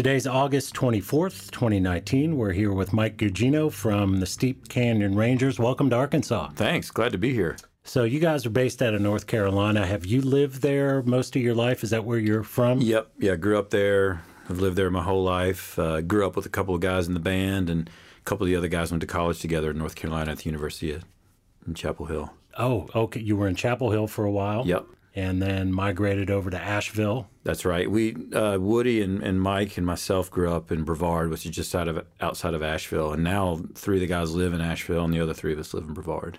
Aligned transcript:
Today's 0.00 0.26
August 0.26 0.72
24th, 0.76 1.50
2019. 1.50 2.38
We're 2.38 2.52
here 2.52 2.72
with 2.72 2.94
Mike 2.94 3.18
Guggino 3.18 3.70
from 3.70 4.16
the 4.16 4.24
Steep 4.24 4.66
Canyon 4.70 5.14
Rangers. 5.14 5.58
Welcome 5.58 5.90
to 5.90 5.96
Arkansas. 5.96 6.52
Thanks. 6.54 6.90
Glad 6.90 7.12
to 7.12 7.18
be 7.18 7.34
here. 7.34 7.58
So, 7.84 8.04
you 8.04 8.18
guys 8.18 8.46
are 8.46 8.50
based 8.50 8.80
out 8.80 8.94
of 8.94 9.02
North 9.02 9.26
Carolina. 9.26 9.86
Have 9.86 10.06
you 10.06 10.22
lived 10.22 10.62
there 10.62 11.02
most 11.02 11.36
of 11.36 11.42
your 11.42 11.54
life? 11.54 11.84
Is 11.84 11.90
that 11.90 12.06
where 12.06 12.18
you're 12.18 12.42
from? 12.42 12.80
Yep. 12.80 13.10
Yeah, 13.18 13.32
I 13.34 13.36
grew 13.36 13.58
up 13.58 13.68
there. 13.68 14.22
I've 14.48 14.60
lived 14.60 14.76
there 14.76 14.88
my 14.88 15.02
whole 15.02 15.22
life. 15.22 15.78
Uh, 15.78 16.00
grew 16.00 16.26
up 16.26 16.34
with 16.34 16.46
a 16.46 16.48
couple 16.48 16.74
of 16.74 16.80
guys 16.80 17.06
in 17.06 17.12
the 17.12 17.20
band, 17.20 17.68
and 17.68 17.90
a 18.18 18.22
couple 18.22 18.44
of 18.44 18.48
the 18.48 18.56
other 18.56 18.68
guys 18.68 18.90
went 18.90 19.02
to 19.02 19.06
college 19.06 19.40
together 19.40 19.70
in 19.70 19.76
North 19.76 19.96
Carolina 19.96 20.30
at 20.30 20.38
the 20.38 20.44
University 20.44 20.92
of 20.92 21.04
in 21.66 21.74
Chapel 21.74 22.06
Hill. 22.06 22.32
Oh, 22.56 22.88
okay. 22.94 23.20
You 23.20 23.36
were 23.36 23.48
in 23.48 23.54
Chapel 23.54 23.90
Hill 23.90 24.06
for 24.06 24.24
a 24.24 24.30
while? 24.30 24.66
Yep. 24.66 24.86
And 25.14 25.42
then 25.42 25.72
migrated 25.72 26.30
over 26.30 26.50
to 26.50 26.58
Asheville? 26.58 27.28
That's 27.42 27.64
right. 27.64 27.90
We 27.90 28.14
uh, 28.32 28.58
Woody 28.60 29.02
and, 29.02 29.20
and 29.22 29.42
Mike 29.42 29.76
and 29.76 29.84
myself 29.84 30.30
grew 30.30 30.52
up 30.52 30.70
in 30.70 30.84
Brevard, 30.84 31.30
which 31.30 31.44
is 31.44 31.50
just 31.50 31.74
out 31.74 31.88
of 31.88 32.06
outside 32.20 32.54
of 32.54 32.62
Asheville, 32.62 33.12
and 33.12 33.24
now 33.24 33.60
three 33.74 33.96
of 33.96 34.00
the 34.02 34.06
guys 34.06 34.34
live 34.34 34.52
in 34.52 34.60
Asheville, 34.60 35.04
and 35.04 35.12
the 35.12 35.20
other 35.20 35.34
three 35.34 35.52
of 35.52 35.58
us 35.58 35.74
live 35.74 35.84
in 35.84 35.94
Brevard. 35.94 36.38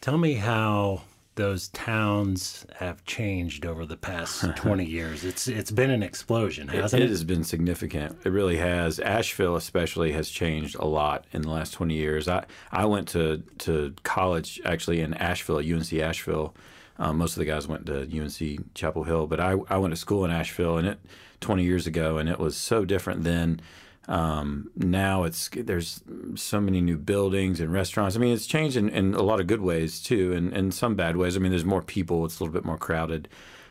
Tell 0.00 0.18
me 0.18 0.34
how 0.34 1.02
those 1.34 1.68
towns 1.68 2.66
have 2.76 3.04
changed 3.04 3.64
over 3.64 3.86
the 3.86 3.96
past 3.96 4.44
20 4.56 4.84
years. 4.84 5.24
It's 5.24 5.48
it's 5.48 5.70
been 5.70 5.90
an 5.90 6.02
explosion, 6.02 6.68
hasn't 6.68 7.02
it? 7.02 7.06
It 7.06 7.10
has 7.10 7.24
been 7.24 7.44
significant. 7.44 8.18
It 8.24 8.30
really 8.30 8.58
has. 8.58 8.98
Asheville 8.98 9.56
especially 9.56 10.12
has 10.12 10.28
changed 10.28 10.76
a 10.78 10.84
lot 10.84 11.24
in 11.32 11.42
the 11.42 11.50
last 11.50 11.72
20 11.72 11.94
years. 11.94 12.28
I, 12.28 12.44
I 12.70 12.84
went 12.84 13.08
to, 13.08 13.42
to 13.60 13.94
college 14.02 14.60
actually 14.64 15.00
in 15.00 15.14
Asheville, 15.14 15.58
UNC 15.58 15.92
Asheville. 15.94 16.54
Um, 16.98 17.18
most 17.18 17.32
of 17.32 17.38
the 17.38 17.44
guys 17.44 17.66
went 17.66 17.86
to 17.86 18.02
UNC 18.02 18.74
Chapel 18.74 19.04
Hill, 19.04 19.26
but 19.26 19.40
I, 19.40 19.56
I 19.68 19.78
went 19.78 19.92
to 19.92 19.96
school 19.96 20.24
in 20.24 20.30
Asheville 20.30 20.78
and 20.78 20.86
it 20.86 20.98
20 21.40 21.64
years 21.64 21.86
ago, 21.86 22.18
and 22.18 22.28
it 22.28 22.38
was 22.38 22.56
so 22.56 22.84
different 22.84 23.24
then. 23.24 23.60
Um, 24.08 24.70
now 24.74 25.24
it's 25.24 25.48
there's 25.54 26.02
so 26.34 26.60
many 26.60 26.80
new 26.80 26.98
buildings 26.98 27.60
and 27.60 27.72
restaurants. 27.72 28.16
I 28.16 28.18
mean, 28.18 28.34
it's 28.34 28.46
changed 28.46 28.76
in, 28.76 28.88
in 28.88 29.14
a 29.14 29.22
lot 29.22 29.40
of 29.40 29.46
good 29.46 29.60
ways 29.60 30.02
too, 30.02 30.32
and, 30.32 30.52
and 30.52 30.74
some 30.74 30.94
bad 30.94 31.16
ways. 31.16 31.36
I 31.36 31.40
mean, 31.40 31.50
there's 31.50 31.64
more 31.64 31.82
people. 31.82 32.24
It's 32.24 32.40
a 32.40 32.42
little 32.42 32.52
bit 32.52 32.64
more 32.64 32.78
crowded. 32.78 33.28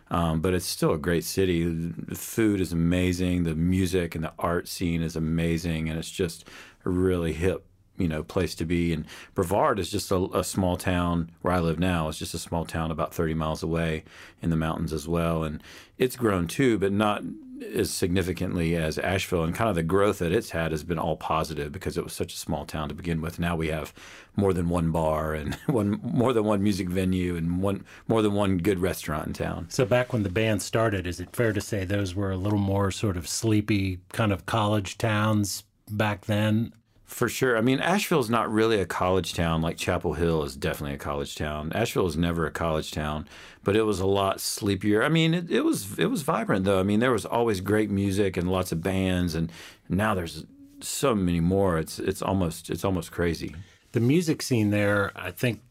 Um, 0.09 0.41
but 0.41 0.53
it's 0.53 0.65
still 0.65 0.91
a 0.91 0.97
great 0.97 1.23
city. 1.23 1.63
The 1.63 2.15
food 2.15 2.59
is 2.59 2.73
amazing. 2.73 3.43
The 3.43 3.55
music 3.55 4.13
and 4.13 4.23
the 4.23 4.33
art 4.37 4.67
scene 4.67 5.01
is 5.01 5.15
amazing, 5.15 5.89
and 5.89 5.97
it's 5.97 6.11
just 6.11 6.45
a 6.85 6.89
really 6.89 7.31
hip, 7.31 7.65
you 7.97 8.07
know, 8.07 8.23
place 8.23 8.55
to 8.55 8.65
be. 8.65 8.93
And 8.93 9.05
Brevard 9.35 9.79
is 9.79 9.91
just 9.91 10.11
a, 10.11 10.27
a, 10.33 10.43
small 10.43 10.77
town 10.77 11.31
where 11.41 11.53
I 11.53 11.59
live 11.59 11.79
now. 11.79 12.07
It's 12.07 12.17
just 12.17 12.33
a 12.33 12.39
small 12.39 12.65
town 12.65 12.89
about 12.89 13.13
30 13.13 13.33
miles 13.35 13.61
away 13.61 14.03
in 14.41 14.49
the 14.49 14.55
mountains 14.55 14.93
as 14.93 15.07
well, 15.07 15.43
and 15.43 15.61
it's 15.97 16.15
grown 16.15 16.47
too, 16.47 16.79
but 16.79 16.91
not 16.91 17.23
as 17.61 17.91
significantly 17.91 18.75
as 18.75 18.97
Asheville, 18.97 19.43
and 19.43 19.53
kind 19.53 19.69
of 19.69 19.75
the 19.75 19.83
growth 19.83 20.19
that 20.19 20.31
it's 20.31 20.51
had 20.51 20.71
has 20.71 20.83
been 20.83 20.97
all 20.97 21.15
positive 21.15 21.71
because 21.71 21.97
it 21.97 22.03
was 22.03 22.13
such 22.13 22.33
a 22.33 22.37
small 22.37 22.65
town 22.65 22.89
to 22.89 22.95
begin 22.95 23.21
with. 23.21 23.39
Now 23.39 23.55
we 23.55 23.67
have 23.67 23.93
more 24.35 24.53
than 24.53 24.69
one 24.69 24.91
bar 24.91 25.33
and 25.33 25.55
one 25.67 25.99
more 26.01 26.33
than 26.33 26.43
one 26.43 26.63
music 26.63 26.89
venue 26.89 27.35
and 27.35 27.61
one 27.61 27.85
more 28.07 28.21
than 28.21 28.33
one 28.33 28.57
good 28.57 28.79
restaurant 28.79 29.27
in 29.27 29.33
town. 29.33 29.67
So 29.69 29.85
back 29.85 30.13
when 30.13 30.23
the 30.23 30.29
band 30.29 30.61
started, 30.61 31.05
is 31.05 31.19
it 31.19 31.35
fair 31.35 31.53
to 31.53 31.61
say 31.61 31.85
those 31.85 32.15
were 32.15 32.31
a 32.31 32.37
little 32.37 32.59
more 32.59 32.91
sort 32.91 33.17
of 33.17 33.27
sleepy 33.27 33.99
kind 34.11 34.31
of 34.31 34.45
college 34.45 34.97
towns 34.97 35.63
back 35.89 36.25
then? 36.25 36.73
For 37.11 37.27
sure. 37.27 37.57
I 37.57 37.61
mean, 37.61 37.81
Asheville's 37.81 38.29
not 38.29 38.49
really 38.49 38.79
a 38.79 38.85
college 38.85 39.33
town 39.33 39.61
like 39.61 39.75
Chapel 39.75 40.13
Hill 40.13 40.43
is 40.43 40.55
definitely 40.55 40.95
a 40.95 40.97
college 40.97 41.35
town. 41.35 41.71
Asheville 41.75 42.05
was 42.05 42.15
never 42.15 42.47
a 42.47 42.51
college 42.51 42.89
town, 42.89 43.27
but 43.65 43.75
it 43.75 43.83
was 43.83 43.99
a 43.99 44.07
lot 44.07 44.39
sleepier. 44.39 45.03
I 45.03 45.09
mean, 45.09 45.33
it, 45.33 45.51
it 45.51 45.61
was 45.65 45.99
it 45.99 46.05
was 46.05 46.21
vibrant 46.21 46.63
though. 46.63 46.79
I 46.79 46.83
mean, 46.83 47.01
there 47.01 47.11
was 47.11 47.25
always 47.25 47.59
great 47.59 47.91
music 47.91 48.37
and 48.37 48.49
lots 48.49 48.71
of 48.71 48.81
bands, 48.81 49.35
and 49.35 49.51
now 49.89 50.15
there's 50.15 50.45
so 50.79 51.13
many 51.13 51.41
more. 51.41 51.77
It's 51.77 51.99
it's 51.99 52.21
almost 52.21 52.69
it's 52.69 52.85
almost 52.85 53.11
crazy. 53.11 53.53
The 53.91 53.99
music 53.99 54.41
scene 54.41 54.69
there, 54.69 55.11
I 55.13 55.31
think, 55.31 55.61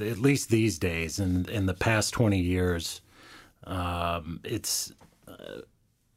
at 0.00 0.18
least 0.18 0.48
these 0.48 0.78
days, 0.78 1.18
and 1.18 1.48
in, 1.50 1.54
in 1.54 1.66
the 1.66 1.74
past 1.74 2.14
twenty 2.14 2.40
years, 2.40 3.02
um, 3.64 4.40
it's. 4.42 4.92
Uh, 5.28 5.60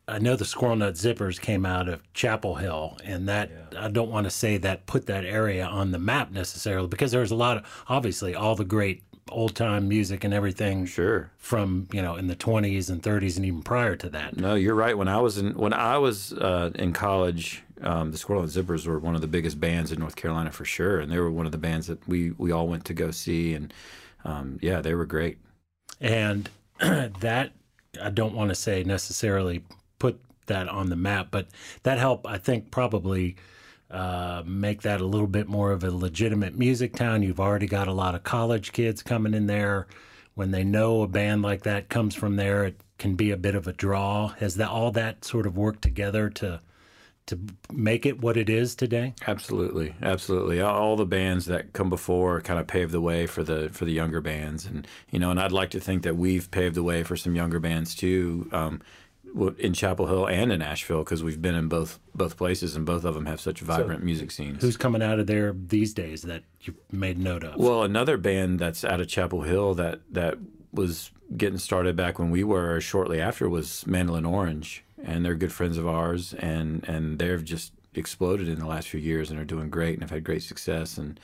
I 0.08 0.20
know 0.20 0.36
the 0.36 0.46
Squirrel 0.46 0.76
Nut 0.76 0.96
Zippers 0.96 1.40
came 1.40 1.66
out 1.66 1.88
of 1.88 2.02
Chapel 2.14 2.56
Hill, 2.56 2.98
and 3.04 3.30
that 3.30 3.50
yeah. 3.72 3.86
I 3.86 3.90
don't 3.90 4.10
want 4.10 4.26
to 4.26 4.32
say 4.32 4.58
that 4.58 4.86
put 4.86 5.06
that 5.06 5.24
area 5.24 5.66
on 5.66 5.92
the 5.92 6.00
map 6.00 6.32
necessarily 6.32 6.88
because 6.88 7.12
there's 7.12 7.32
a 7.32 7.36
lot 7.36 7.58
of 7.58 7.86
obviously 7.88 8.36
all 8.36 8.56
the 8.56 8.66
great 8.66 9.04
old 9.30 9.56
time 9.56 9.88
music 9.88 10.24
and 10.24 10.34
everything. 10.34 10.86
Sure. 10.86 11.32
From 11.38 11.88
you 11.92 12.02
know 12.02 12.16
in 12.16 12.28
the 12.28 12.36
20s 12.36 12.90
and 12.90 13.02
30s 13.02 13.38
and 13.38 13.46
even 13.46 13.62
prior 13.62 13.96
to 13.96 14.10
that. 14.10 14.38
No, 14.38 14.56
you're 14.56 14.76
right. 14.76 14.98
When 14.98 15.08
I 15.08 15.20
was 15.20 15.38
in 15.38 15.54
when 15.56 15.74
I 15.74 15.98
was 15.98 16.34
uh, 16.34 16.72
in 16.76 16.94
college, 16.94 17.64
um, 17.82 18.12
the 18.12 18.18
Squirrel 18.18 18.42
Nut 18.42 18.52
Zippers 18.52 18.86
were 18.88 19.00
one 19.00 19.16
of 19.16 19.22
the 19.22 19.28
biggest 19.28 19.60
bands 19.60 19.92
in 19.92 20.00
North 20.00 20.16
Carolina 20.16 20.52
for 20.52 20.66
sure, 20.66 21.00
and 21.00 21.12
they 21.12 21.20
were 21.20 21.32
one 21.32 21.46
of 21.46 21.52
the 21.52 21.58
bands 21.58 21.88
that 21.88 22.06
we 22.08 22.32
we 22.32 22.52
all 22.52 22.68
went 22.68 22.86
to 22.86 22.94
go 22.94 23.12
see, 23.12 23.54
and 23.54 23.74
um, 24.26 24.60
yeah, 24.62 24.82
they 24.82 24.94
were 24.94 25.06
great. 25.06 25.38
And 26.00 26.50
that 26.80 27.52
I 28.02 28.10
don't 28.10 28.34
want 28.34 28.50
to 28.50 28.56
say 28.56 28.84
necessarily 28.84 29.64
that 30.48 30.68
on 30.68 30.90
the 30.90 30.96
map. 30.96 31.28
But 31.32 31.48
that 31.84 31.98
helped, 31.98 32.26
I 32.26 32.38
think, 32.38 32.72
probably 32.72 33.36
uh, 33.90 34.44
make 34.46 34.84
that 34.84 35.02
a 35.02 35.06
little 35.06 35.28
bit 35.28 35.48
more 35.48 35.72
of 35.72 35.84
a 35.84 35.92
legitimate 35.92 36.58
music 36.58 36.96
town. 36.96 37.24
You've 37.24 37.40
already 37.40 37.68
got 37.68 37.88
a 37.88 37.94
lot 37.94 38.16
of 38.16 38.24
college 38.24 38.72
kids 38.72 39.04
coming 39.04 39.34
in 39.34 39.48
there. 39.48 39.88
When 40.34 40.52
they 40.52 40.64
know 40.64 41.02
a 41.02 41.08
band 41.08 41.42
like 41.42 41.64
that 41.64 41.90
comes 41.90 42.16
from 42.16 42.38
there, 42.38 42.64
it 42.64 42.80
can 42.98 43.16
be 43.16 43.32
a 43.32 43.38
bit 43.38 43.54
of 43.54 43.68
a 43.68 43.74
draw. 43.74 44.30
Has 44.40 44.56
that 44.56 44.70
all 44.70 44.92
that 44.92 45.26
sort 45.26 45.46
of 45.46 45.58
worked 45.58 45.82
together 45.82 46.30
to 46.30 46.62
to 47.28 47.40
make 47.72 48.06
it 48.06 48.22
what 48.22 48.36
it 48.36 48.50
is 48.50 48.76
today? 48.76 49.14
Absolutely, 49.28 49.96
absolutely. 50.02 50.60
All 50.60 50.96
the 50.96 51.06
bands 51.06 51.46
that 51.46 51.72
come 51.72 51.90
before 51.90 52.42
kind 52.42 52.60
of 52.60 52.68
paved 52.68 52.92
the 52.92 53.02
way 53.02 53.28
for 53.28 53.44
the 53.44 53.70
for 53.70 53.86
the 53.86 53.92
younger 53.92 54.22
bands, 54.22 54.66
and 54.66 54.88
you 55.12 55.20
know, 55.20 55.32
and 55.32 55.40
I'd 55.40 55.52
like 55.52 55.72
to 55.72 55.80
think 55.80 56.04
that 56.04 56.16
we've 56.16 56.50
paved 56.52 56.76
the 56.76 56.84
way 56.84 57.04
for 57.04 57.16
some 57.16 57.36
younger 57.36 57.60
bands 57.60 57.96
too. 57.96 58.50
Um, 58.52 58.82
in 59.58 59.74
Chapel 59.74 60.08
Hill 60.08 60.28
and 60.28 60.52
in 60.52 60.62
Asheville 60.62 61.04
because 61.04 61.24
we've 61.24 61.42
been 61.42 61.56
in 61.56 61.68
both 61.68 62.00
both 62.14 62.38
places 62.38 62.76
and 62.76 62.86
both 62.86 63.06
of 63.06 63.14
them 63.14 63.26
have 63.26 63.40
such 63.40 63.62
vibrant 63.62 64.02
so 64.02 64.06
music 64.06 64.32
scenes. 64.32 64.62
Who's 64.62 64.78
coming 64.78 65.02
out 65.02 65.20
of 65.20 65.28
there 65.28 65.54
these 65.54 65.94
days 65.94 66.24
that 66.24 66.44
you 66.62 66.76
made 66.92 67.18
note 67.18 67.44
of? 67.44 67.56
Well, 67.56 67.84
another 67.84 68.18
band 68.18 68.60
that's 68.60 68.84
out 68.84 69.02
of 69.02 69.08
Chapel 69.08 69.42
Hill 69.42 69.74
that 69.76 70.02
that 70.12 70.38
was 70.74 71.12
getting 71.36 71.58
started 71.60 71.96
back 71.96 72.20
when 72.20 72.32
we 72.32 72.44
were 72.44 72.80
shortly 72.82 73.22
after 73.22 73.50
was 73.50 73.86
Mandolin 73.88 74.26
Orange, 74.26 74.84
and 75.04 75.24
they're 75.24 75.36
good 75.36 75.54
friends 75.54 75.78
of 75.78 75.88
ours, 75.88 76.34
and 76.36 76.84
and 76.88 77.20
they've 77.20 77.44
just 77.44 77.74
exploded 77.94 78.48
in 78.48 78.60
the 78.60 78.68
last 78.68 78.90
few 78.90 79.00
years 79.00 79.30
and 79.30 79.40
are 79.40 79.46
doing 79.46 79.70
great 79.70 79.94
and 79.94 80.04
have 80.04 80.12
had 80.12 80.24
great 80.24 80.44
success, 80.44 80.98
and 80.98 81.20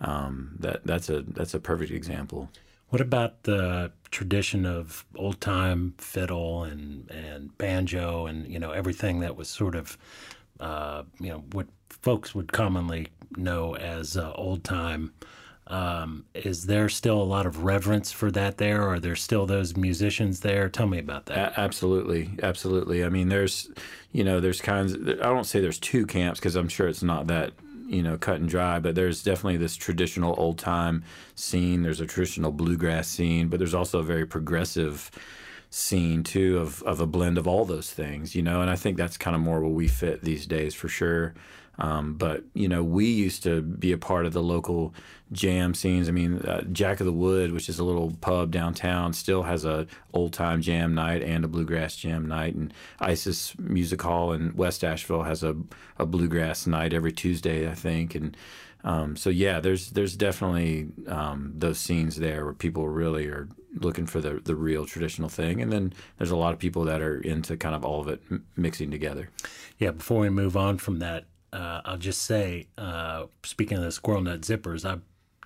um, 0.00 0.56
that 0.58 0.84
that's 0.84 1.08
a 1.08 1.22
that's 1.22 1.54
a 1.54 1.60
perfect 1.60 1.90
example. 1.90 2.50
What 2.90 3.00
about 3.00 3.42
the 3.42 3.92
tradition 4.10 4.64
of 4.64 5.04
old 5.16 5.40
time 5.40 5.94
fiddle 5.98 6.64
and 6.64 7.10
and 7.10 7.56
banjo 7.58 8.26
and 8.26 8.46
you 8.50 8.58
know 8.58 8.70
everything 8.70 9.20
that 9.20 9.36
was 9.36 9.48
sort 9.48 9.74
of 9.74 9.98
uh, 10.60 11.02
you 11.20 11.28
know 11.28 11.44
what 11.52 11.66
folks 11.90 12.34
would 12.34 12.52
commonly 12.52 13.08
know 13.36 13.76
as 13.76 14.16
uh, 14.16 14.32
old 14.34 14.64
time? 14.64 15.12
Um, 15.66 16.24
is 16.32 16.64
there 16.64 16.88
still 16.88 17.20
a 17.20 17.24
lot 17.24 17.44
of 17.44 17.62
reverence 17.62 18.10
for 18.10 18.30
that 18.30 18.56
there? 18.56 18.88
Are 18.88 18.98
there 18.98 19.16
still 19.16 19.44
those 19.44 19.76
musicians 19.76 20.40
there? 20.40 20.70
Tell 20.70 20.86
me 20.86 20.98
about 20.98 21.26
that. 21.26 21.52
A- 21.52 21.60
absolutely, 21.60 22.30
absolutely. 22.42 23.04
I 23.04 23.10
mean, 23.10 23.28
there's, 23.28 23.70
you 24.10 24.24
know, 24.24 24.40
there's 24.40 24.62
kinds. 24.62 24.94
I 24.94 25.24
don't 25.24 25.44
say 25.44 25.60
there's 25.60 25.78
two 25.78 26.06
camps 26.06 26.40
because 26.40 26.56
I'm 26.56 26.68
sure 26.68 26.88
it's 26.88 27.02
not 27.02 27.26
that 27.26 27.52
you 27.88 28.02
know 28.02 28.16
cut 28.18 28.36
and 28.36 28.48
dry 28.48 28.78
but 28.78 28.94
there's 28.94 29.22
definitely 29.22 29.56
this 29.56 29.74
traditional 29.74 30.34
old 30.38 30.58
time 30.58 31.02
scene. 31.34 31.82
There's 31.82 32.00
a 32.00 32.06
traditional 32.06 32.52
bluegrass 32.52 33.08
scene 33.08 33.48
but 33.48 33.58
there's 33.58 33.74
also 33.74 33.98
a 34.00 34.04
very 34.04 34.26
progressive 34.26 35.10
scene 35.70 36.22
too 36.22 36.58
of, 36.58 36.82
of 36.84 37.00
a 37.00 37.06
blend 37.06 37.36
of 37.36 37.46
all 37.46 37.64
those 37.66 37.92
things 37.92 38.34
you 38.34 38.40
know 38.40 38.62
and 38.62 38.70
i 38.70 38.76
think 38.76 38.96
that's 38.96 39.18
kind 39.18 39.36
of 39.36 39.42
more 39.42 39.60
where 39.60 39.68
we 39.68 39.86
fit 39.86 40.22
these 40.22 40.46
days 40.46 40.74
for 40.74 40.88
sure 40.88 41.34
um, 41.78 42.14
but 42.14 42.44
you 42.54 42.68
know, 42.68 42.82
we 42.82 43.06
used 43.06 43.42
to 43.44 43.62
be 43.62 43.92
a 43.92 43.98
part 43.98 44.26
of 44.26 44.32
the 44.32 44.42
local 44.42 44.94
jam 45.30 45.74
scenes. 45.74 46.08
I 46.08 46.12
mean, 46.12 46.38
uh, 46.38 46.62
Jack 46.72 47.00
of 47.00 47.06
the 47.06 47.12
Wood, 47.12 47.52
which 47.52 47.68
is 47.68 47.78
a 47.78 47.84
little 47.84 48.12
pub 48.20 48.50
downtown, 48.50 49.12
still 49.12 49.42
has 49.44 49.64
a 49.64 49.86
old 50.12 50.32
time 50.32 50.60
jam 50.60 50.94
night 50.94 51.22
and 51.22 51.44
a 51.44 51.48
bluegrass 51.48 51.96
jam 51.96 52.26
night. 52.26 52.54
And 52.54 52.74
Isis 52.98 53.56
Music 53.58 54.02
Hall 54.02 54.32
in 54.32 54.54
West 54.56 54.82
Asheville 54.82 55.22
has 55.22 55.42
a, 55.42 55.56
a 55.98 56.06
bluegrass 56.06 56.66
night 56.66 56.92
every 56.92 57.12
Tuesday, 57.12 57.70
I 57.70 57.74
think. 57.74 58.14
And 58.14 58.36
um, 58.84 59.16
so 59.16 59.30
yeah, 59.30 59.60
there's 59.60 59.90
there's 59.90 60.16
definitely 60.16 60.88
um, 61.06 61.52
those 61.54 61.78
scenes 61.78 62.16
there 62.16 62.44
where 62.44 62.54
people 62.54 62.88
really 62.88 63.26
are 63.26 63.48
looking 63.74 64.06
for 64.06 64.20
the 64.20 64.40
the 64.44 64.54
real 64.56 64.86
traditional 64.86 65.28
thing, 65.28 65.60
and 65.60 65.72
then 65.72 65.92
there's 66.16 66.30
a 66.30 66.36
lot 66.36 66.52
of 66.52 66.58
people 66.58 66.84
that 66.84 67.00
are 67.00 67.20
into 67.20 67.56
kind 67.56 67.74
of 67.74 67.84
all 67.84 68.00
of 68.00 68.08
it 68.08 68.22
m- 68.30 68.44
mixing 68.56 68.90
together. 68.90 69.30
Yeah, 69.78 69.92
before 69.92 70.20
we 70.20 70.30
move 70.30 70.56
on 70.56 70.78
from 70.78 71.00
that, 71.00 71.24
uh, 71.52 71.80
I'll 71.84 71.98
just 71.98 72.22
say, 72.22 72.68
uh, 72.76 73.26
speaking 73.44 73.78
of 73.78 73.84
the 73.84 73.92
Squirrel 73.92 74.22
Nut 74.22 74.40
Zippers, 74.42 74.84
I 74.84 74.98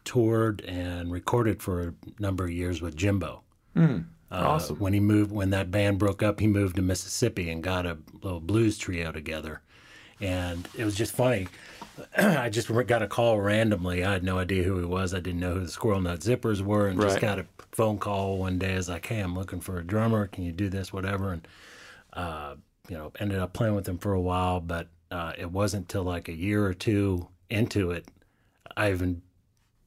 toured 0.04 0.62
and 0.62 1.12
recorded 1.12 1.62
for 1.62 1.80
a 1.88 1.94
number 2.20 2.44
of 2.44 2.50
years 2.50 2.82
with 2.82 2.96
Jimbo. 2.96 3.42
Mm. 3.76 4.06
awesome. 4.30 4.78
When 4.78 4.92
he 4.92 5.00
moved, 5.00 5.30
when 5.32 5.50
that 5.50 5.70
band 5.70 5.98
broke 5.98 6.22
up, 6.22 6.40
he 6.40 6.46
moved 6.46 6.76
to 6.76 6.82
Mississippi 6.82 7.50
and 7.50 7.62
got 7.62 7.86
a 7.86 7.98
little 8.22 8.40
blues 8.40 8.78
trio 8.78 9.12
together, 9.12 9.60
and 10.20 10.68
it 10.76 10.84
was 10.84 10.94
just 10.94 11.14
funny. 11.14 11.48
I 12.16 12.48
just 12.48 12.68
got 12.86 13.02
a 13.02 13.06
call 13.06 13.40
randomly. 13.40 14.04
I 14.04 14.12
had 14.12 14.24
no 14.24 14.38
idea 14.38 14.62
who 14.62 14.78
he 14.78 14.84
was. 14.84 15.14
I 15.14 15.20
didn't 15.20 15.40
know 15.40 15.54
who 15.54 15.60
the 15.60 15.68
Squirrel 15.68 16.00
Nut 16.00 16.20
Zippers 16.20 16.62
were, 16.62 16.88
and 16.88 17.00
just 17.00 17.20
got 17.20 17.38
a 17.38 17.46
phone 17.72 17.98
call 17.98 18.38
one 18.38 18.58
day. 18.58 18.72
as 18.72 18.88
like, 18.88 19.06
"Hey, 19.06 19.20
I'm 19.20 19.36
looking 19.36 19.60
for 19.60 19.78
a 19.78 19.84
drummer. 19.84 20.26
Can 20.26 20.44
you 20.44 20.52
do 20.52 20.68
this, 20.68 20.92
whatever?" 20.92 21.32
And 21.32 21.48
uh, 22.14 22.54
you 22.88 22.96
know, 22.96 23.12
ended 23.20 23.38
up 23.38 23.52
playing 23.52 23.74
with 23.74 23.88
him 23.88 23.98
for 23.98 24.12
a 24.12 24.20
while, 24.20 24.60
but 24.60 24.88
uh, 25.12 25.32
it 25.38 25.50
wasn't 25.50 25.88
till 25.88 26.02
like 26.04 26.28
a 26.28 26.32
year 26.32 26.64
or 26.64 26.74
two 26.74 27.28
into 27.50 27.90
it, 27.90 28.08
I 28.76 28.90
even 28.90 29.22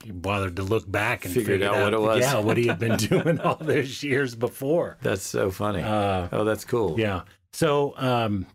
bothered 0.08 0.56
to 0.58 0.64
look 0.64 0.90
back 0.90 1.26
and 1.26 1.34
Figured 1.34 1.62
figured 1.62 1.74
out 1.74 1.82
what 1.82 1.94
it 1.94 2.00
was. 2.00 2.20
Yeah, 2.22 2.40
what 2.40 2.58
he 2.58 2.68
had 2.68 2.80
been 2.80 2.98
doing 2.98 3.40
all 3.40 3.56
those 3.56 4.04
years 4.04 4.36
before. 4.36 4.98
That's 5.02 5.24
so 5.24 5.50
funny. 5.50 5.82
Uh, 5.82 6.28
oh, 6.32 6.44
that's 6.44 6.64
cool. 6.64 7.00
yeah. 7.00 7.22
So, 7.54 7.94
um, 7.98 8.46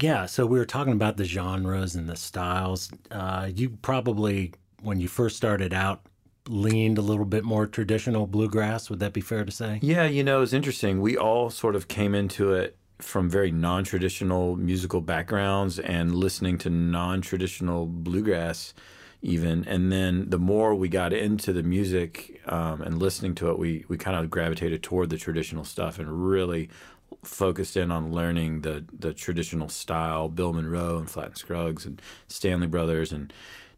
yeah. 0.00 0.26
So 0.26 0.46
we 0.46 0.58
were 0.58 0.64
talking 0.64 0.92
about 0.94 1.16
the 1.16 1.24
genres 1.24 1.94
and 1.94 2.08
the 2.08 2.16
styles. 2.16 2.90
Uh, 3.10 3.50
you 3.54 3.70
probably, 3.70 4.52
when 4.82 5.00
you 5.00 5.08
first 5.08 5.36
started 5.36 5.72
out, 5.72 6.02
leaned 6.48 6.98
a 6.98 7.02
little 7.02 7.26
bit 7.26 7.44
more 7.44 7.66
traditional 7.66 8.26
bluegrass. 8.26 8.90
Would 8.90 9.00
that 9.00 9.12
be 9.12 9.20
fair 9.20 9.44
to 9.44 9.52
say? 9.52 9.78
Yeah, 9.82 10.06
you 10.06 10.24
know, 10.24 10.42
it's 10.42 10.52
interesting. 10.52 11.00
We 11.00 11.16
all 11.16 11.50
sort 11.50 11.76
of 11.76 11.86
came 11.88 12.14
into 12.14 12.52
it 12.52 12.78
from 12.98 13.30
very 13.30 13.50
non 13.50 13.84
traditional 13.84 14.56
musical 14.56 15.00
backgrounds 15.00 15.78
and 15.78 16.14
listening 16.14 16.58
to 16.58 16.70
non 16.70 17.20
traditional 17.20 17.86
bluegrass, 17.86 18.74
even. 19.22 19.64
And 19.66 19.92
then 19.92 20.30
the 20.30 20.38
more 20.38 20.74
we 20.74 20.88
got 20.88 21.12
into 21.12 21.52
the 21.52 21.62
music 21.62 22.40
um, 22.46 22.82
and 22.82 22.98
listening 22.98 23.34
to 23.36 23.50
it, 23.50 23.58
we, 23.58 23.84
we 23.88 23.96
kind 23.96 24.16
of 24.16 24.30
gravitated 24.30 24.82
toward 24.82 25.10
the 25.10 25.16
traditional 25.16 25.64
stuff 25.64 25.98
and 25.98 26.28
really 26.28 26.68
focused 27.22 27.76
in 27.76 27.90
on 27.90 28.12
learning 28.12 28.62
the, 28.62 28.84
the 28.96 29.12
traditional 29.14 29.68
style, 29.68 30.28
Bill 30.28 30.52
Monroe 30.52 30.98
and 30.98 31.10
Flatt 31.10 31.26
and 31.26 31.36
Scruggs 31.36 31.86
and 31.86 32.00
Stanley 32.26 32.66
Brothers, 32.66 33.12
and 33.12 33.32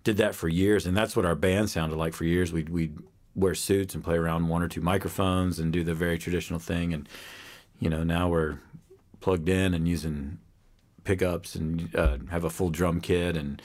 did 0.05 0.17
that 0.17 0.35
for 0.35 0.49
years. 0.49 0.87
And 0.87 0.97
that's 0.97 1.15
what 1.15 1.27
our 1.27 1.35
band 1.35 1.71
sounded 1.71 1.97
like 1.97 2.15
for 2.15 2.25
years. 2.25 2.53
We'd, 2.53 2.69
we'd 2.69 2.99
wear 3.35 3.55
suits 3.55 3.95
and 3.95 4.03
play 4.03 4.17
around 4.17 4.49
one 4.49 4.63
or 4.63 4.69
two 4.69 4.81
microphones 4.81 5.59
and 5.59 5.73
do 5.73 5.85
the 5.85 5.95
very 5.95 6.19
traditional 6.19 6.59
thing. 6.59 6.93
And, 6.93 7.09
you 7.79 7.89
know, 7.89 8.03
now 8.03 8.29
we're 8.29 8.59
plugged 9.21 9.49
in 9.49 9.75
and 9.75 9.87
using 9.87 10.39
pickups 11.05 11.55
and 11.55 11.95
uh, 11.95 12.19
have 12.31 12.45
a 12.45 12.51
full 12.51 12.71
drum 12.71 13.01
kit 13.01 13.37
and, 13.37 13.61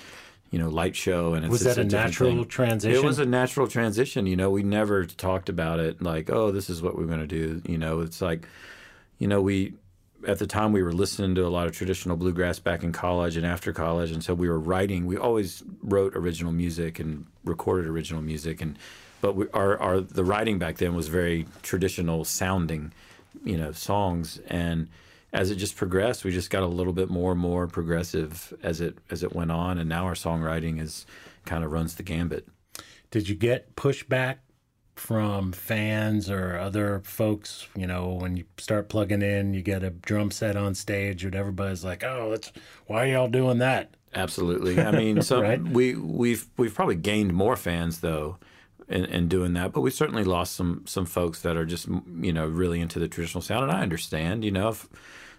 you 0.51 0.59
know, 0.59 0.69
light 0.69 0.95
show. 0.95 1.33
And 1.33 1.45
it's, 1.45 1.51
Was 1.51 1.63
that 1.63 1.77
a 1.77 1.83
natural 1.83 2.31
thing. 2.31 2.45
transition? 2.45 2.95
It 2.95 3.05
was 3.05 3.19
a 3.19 3.25
natural 3.25 3.67
transition. 3.67 4.25
You 4.25 4.35
know, 4.35 4.49
we 4.49 4.63
never 4.63 5.05
talked 5.05 5.49
about 5.49 5.79
it 5.79 6.01
like, 6.01 6.29
oh, 6.29 6.51
this 6.51 6.69
is 6.69 6.81
what 6.81 6.97
we're 6.97 7.05
going 7.05 7.19
to 7.19 7.27
do. 7.27 7.61
You 7.65 7.77
know, 7.77 8.01
it's 8.01 8.21
like, 8.21 8.47
you 9.19 9.27
know, 9.27 9.41
we 9.41 9.73
at 10.27 10.39
the 10.39 10.47
time 10.47 10.71
we 10.71 10.81
were 10.81 10.93
listening 10.93 11.35
to 11.35 11.45
a 11.45 11.49
lot 11.49 11.67
of 11.67 11.73
traditional 11.73 12.17
bluegrass 12.17 12.57
back 12.57 12.83
in 12.83 12.91
college 12.91 13.37
and 13.37 13.45
after 13.45 13.71
college, 13.71 14.11
and 14.11 14.23
so 14.23 14.33
we 14.33 14.49
were 14.49 14.59
writing. 14.59 15.05
We 15.05 15.17
always 15.17 15.61
wrote 15.83 16.15
original 16.15 16.51
music 16.51 16.99
and 16.99 17.25
recorded 17.43 17.85
original 17.87 18.21
music, 18.21 18.61
and 18.61 18.77
but 19.21 19.35
we, 19.35 19.45
our 19.53 19.77
our 19.79 20.01
the 20.01 20.23
writing 20.23 20.57
back 20.57 20.77
then 20.77 20.95
was 20.95 21.09
very 21.09 21.45
traditional 21.61 22.25
sounding, 22.25 22.91
you 23.43 23.57
know, 23.57 23.71
songs 23.71 24.39
and. 24.47 24.87
As 25.35 25.51
it 25.51 25.55
just 25.57 25.75
progressed, 25.75 26.23
we 26.23 26.31
just 26.31 26.49
got 26.49 26.63
a 26.63 26.67
little 26.67 26.93
bit 26.93 27.09
more 27.09 27.33
and 27.33 27.41
more 27.41 27.67
progressive 27.67 28.53
as 28.63 28.79
it 28.79 28.97
as 29.09 29.21
it 29.21 29.35
went 29.35 29.51
on, 29.51 29.77
and 29.77 29.89
now 29.89 30.05
our 30.05 30.13
songwriting 30.13 30.79
is 30.81 31.05
kind 31.45 31.63
of 31.63 31.71
runs 31.71 31.95
the 31.95 32.03
gambit. 32.03 32.47
Did 33.11 33.27
you 33.27 33.35
get 33.35 33.75
pushback 33.75 34.37
from 34.95 35.51
fans 35.51 36.29
or 36.29 36.57
other 36.57 37.01
folks? 37.03 37.67
You 37.75 37.85
know, 37.85 38.13
when 38.13 38.37
you 38.37 38.45
start 38.57 38.87
plugging 38.87 39.21
in, 39.21 39.53
you 39.53 39.61
get 39.61 39.83
a 39.83 39.89
drum 39.89 40.31
set 40.31 40.55
on 40.55 40.73
stage, 40.73 41.25
and 41.25 41.35
everybody's 41.35 41.83
like, 41.83 42.03
"Oh, 42.03 42.29
that's 42.31 42.53
why 42.87 43.03
are 43.03 43.07
y'all 43.11 43.27
doing 43.27 43.57
that?" 43.57 43.93
Absolutely. 44.13 44.79
I 44.79 44.91
mean, 44.91 45.21
so 45.31 45.41
Right? 45.41 45.61
we 45.61 45.95
we've 45.95 46.47
we've 46.57 46.73
probably 46.73 46.95
gained 46.95 47.33
more 47.33 47.57
fans 47.57 47.99
though 47.99 48.37
in, 48.87 49.03
in 49.05 49.27
doing 49.27 49.51
that, 49.53 49.73
but 49.73 49.81
we 49.81 49.91
certainly 49.91 50.23
lost 50.23 50.55
some 50.55 50.83
some 50.85 51.05
folks 51.05 51.41
that 51.41 51.57
are 51.57 51.65
just 51.65 51.89
you 52.21 52.31
know 52.31 52.47
really 52.47 52.79
into 52.79 52.99
the 52.99 53.09
traditional 53.09 53.41
sound, 53.41 53.63
and 53.63 53.71
I 53.73 53.81
understand. 53.81 54.45
You 54.45 54.51
know, 54.51 54.69
if 54.69 54.87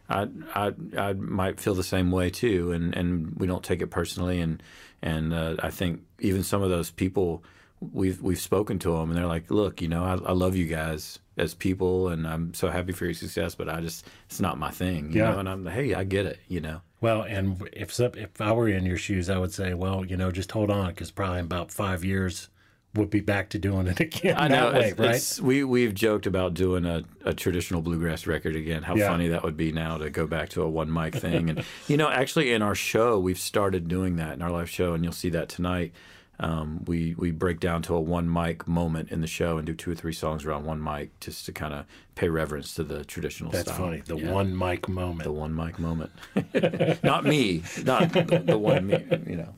I 0.09 0.29
I 0.55 0.73
I 0.97 1.13
might 1.15 1.61
feel 1.61 1.75
the 1.75 1.83
same 1.85 2.11
way 2.11 2.31
too, 2.31 2.73
and 2.73 2.95
and 2.95 3.35
we 3.37 3.47
don't 3.47 3.65
take 3.65 3.83
it 3.83 3.89
personally, 3.89 4.41
and 4.41 4.63
and 5.03 5.33
uh, 5.35 5.57
I 5.63 5.71
think 5.71 6.03
even 6.21 6.43
some 6.43 6.63
of 6.63 6.71
those 6.71 6.91
people 6.91 7.43
we've 7.81 8.23
we've 8.23 8.41
spoken 8.41 8.79
to 8.81 8.93
them, 8.93 9.11
and 9.11 9.19
they're 9.19 9.27
like, 9.27 9.51
look, 9.51 9.83
you 9.83 9.89
know, 9.89 10.05
I, 10.05 10.13
I 10.15 10.33
love 10.33 10.57
you 10.57 10.67
guys 10.67 11.19
as 11.37 11.55
people, 11.55 12.09
and 12.09 12.27
I'm 12.27 12.55
so 12.55 12.71
happy 12.71 12.93
for 12.93 13.05
your 13.05 13.13
success, 13.15 13.55
but 13.55 13.69
I 13.69 13.81
just 13.81 14.07
it's 14.27 14.41
not 14.41 14.59
my 14.59 14.71
thing, 14.71 15.13
you 15.13 15.19
Yeah. 15.19 15.33
know, 15.33 15.39
and 15.41 15.49
I'm 15.49 15.65
like, 15.65 15.75
hey, 15.75 15.95
I 15.95 16.05
get 16.05 16.25
it, 16.27 16.39
you 16.49 16.61
know. 16.61 16.81
Well, 17.01 17.23
and 17.23 17.69
if 17.75 17.99
if 18.01 18.41
I 18.41 18.53
were 18.53 18.69
in 18.69 18.87
your 18.87 18.97
shoes, 18.97 19.29
I 19.29 19.37
would 19.39 19.53
say, 19.53 19.75
well, 19.75 20.05
you 20.05 20.17
know, 20.17 20.31
just 20.31 20.51
hold 20.53 20.71
on, 20.71 20.89
because 20.89 21.11
probably 21.11 21.41
in 21.41 21.45
about 21.45 21.71
five 21.71 22.05
years, 22.05 22.49
we'll 22.95 23.07
be 23.07 23.21
back 23.21 23.51
to 23.51 23.59
doing 23.59 23.87
it 23.87 24.01
again 24.01 24.37
I 24.39 24.49
know. 24.49 24.73
way, 24.73 24.93
right? 24.97 25.39
we 25.43 25.65
we've 25.65 25.95
joked 25.95 26.27
about 26.27 26.55
doing 26.55 26.85
a, 26.87 27.03
a 27.25 27.35
traditional 27.35 27.83
bluegrass 27.83 28.27
record 28.27 28.57
again. 28.57 28.83
How 28.83 28.95
Yeah. 28.97 29.09
funny 29.09 29.29
that 29.29 29.43
would 29.43 29.57
be 29.57 29.73
now 29.73 29.99
to 29.99 30.09
go 30.11 30.27
back 30.27 30.49
to 30.51 30.63
a 30.63 30.69
one 30.69 30.93
mic 30.93 31.15
thing. 31.15 31.51
And 31.51 31.65
you 31.89 31.97
know, 31.97 32.09
actually, 32.09 32.53
in 32.53 32.63
our 32.63 32.75
show, 32.75 33.19
we've 33.19 33.39
started 33.39 33.89
doing 33.89 34.17
that 34.17 34.33
in 34.35 34.43
our 34.43 34.51
live 34.51 34.71
show, 34.71 34.95
and 34.95 35.05
you'll 35.05 35.13
see 35.13 35.31
that 35.31 35.49
tonight. 35.49 35.93
Um, 36.39 36.85
we 36.87 37.15
we 37.17 37.31
break 37.31 37.61
down 37.61 37.81
to 37.83 37.95
a 37.95 38.01
one 38.01 38.31
mic 38.31 38.69
moment 38.69 39.11
in 39.11 39.23
the 39.23 39.27
show 39.27 39.57
and 39.57 39.67
do 39.67 39.73
two 39.75 39.91
or 39.93 39.95
three 39.95 40.13
songs 40.13 40.45
around 40.45 40.65
one 40.67 40.83
mic 40.83 41.19
just 41.21 41.47
to 41.47 41.53
kind 41.53 41.73
of 41.73 41.87
pay 42.15 42.29
reverence 42.29 42.75
to 42.75 42.85
the 42.85 43.05
traditional 43.07 43.51
That's 43.51 43.71
style. 43.71 43.87
funny. 43.87 44.03
The 44.05 44.17
Yeah. 44.19 44.33
one 44.33 44.57
mic 44.57 44.87
moment. 44.89 45.23
the 45.25 45.33
one 45.33 45.55
mic 45.55 45.79
moment. 45.79 46.11
not 47.03 47.25
me, 47.25 47.63
not 47.85 48.13
the, 48.13 48.43
the 48.45 48.59
one 48.59 48.87
me. 48.87 49.05
You 49.27 49.37
know. 49.37 49.55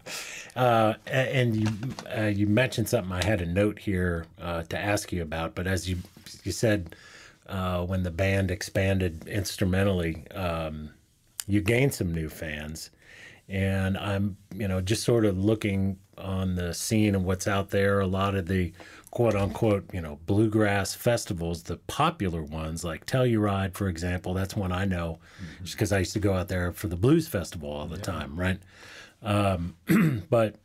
Uh, 0.54 0.94
and 1.06 1.56
you 1.56 1.66
uh, 2.16 2.22
you 2.26 2.46
mentioned 2.46 2.88
something 2.88 3.12
I 3.12 3.24
had 3.24 3.40
a 3.40 3.46
note 3.46 3.78
here 3.80 4.26
uh, 4.40 4.62
to 4.64 4.78
ask 4.78 5.12
you 5.12 5.22
about, 5.22 5.54
but 5.56 5.66
as 5.66 5.88
you 5.88 5.96
you 6.44 6.52
said 6.52 6.94
uh, 7.48 7.84
when 7.86 8.02
the 8.04 8.10
band 8.10 8.50
expanded 8.52 9.26
instrumentally, 9.26 10.28
um, 10.32 10.90
you 11.48 11.60
gained 11.60 11.94
some 11.94 12.12
new 12.12 12.28
fans, 12.28 12.90
and 13.48 13.96
I'm 13.96 14.36
you 14.54 14.68
know 14.68 14.80
just 14.80 15.04
sort 15.04 15.24
of 15.24 15.42
looking 15.42 15.98
on 16.16 16.56
the 16.56 16.74
scene 16.74 17.14
and 17.14 17.24
what's 17.24 17.48
out 17.48 17.70
there. 17.70 18.00
A 18.00 18.06
lot 18.06 18.34
of 18.34 18.46
the 18.46 18.72
quote 19.10 19.34
unquote 19.34 19.84
you 19.92 20.00
know 20.00 20.18
bluegrass 20.26 20.94
festivals, 20.94 21.62
the 21.62 21.76
popular 21.76 22.42
ones 22.42 22.84
like 22.84 23.06
Telluride, 23.06 23.74
for 23.74 23.88
example. 23.88 24.34
That's 24.34 24.56
one 24.56 24.72
I 24.72 24.84
know, 24.84 25.18
mm-hmm. 25.42 25.64
just 25.64 25.76
because 25.76 25.92
I 25.92 26.00
used 26.00 26.12
to 26.12 26.20
go 26.20 26.34
out 26.34 26.48
there 26.48 26.72
for 26.72 26.88
the 26.88 26.96
blues 26.96 27.28
festival 27.28 27.70
all 27.70 27.86
the 27.86 27.98
time, 27.98 28.38
right? 28.38 28.58
Um, 29.22 29.76
but 30.30 30.56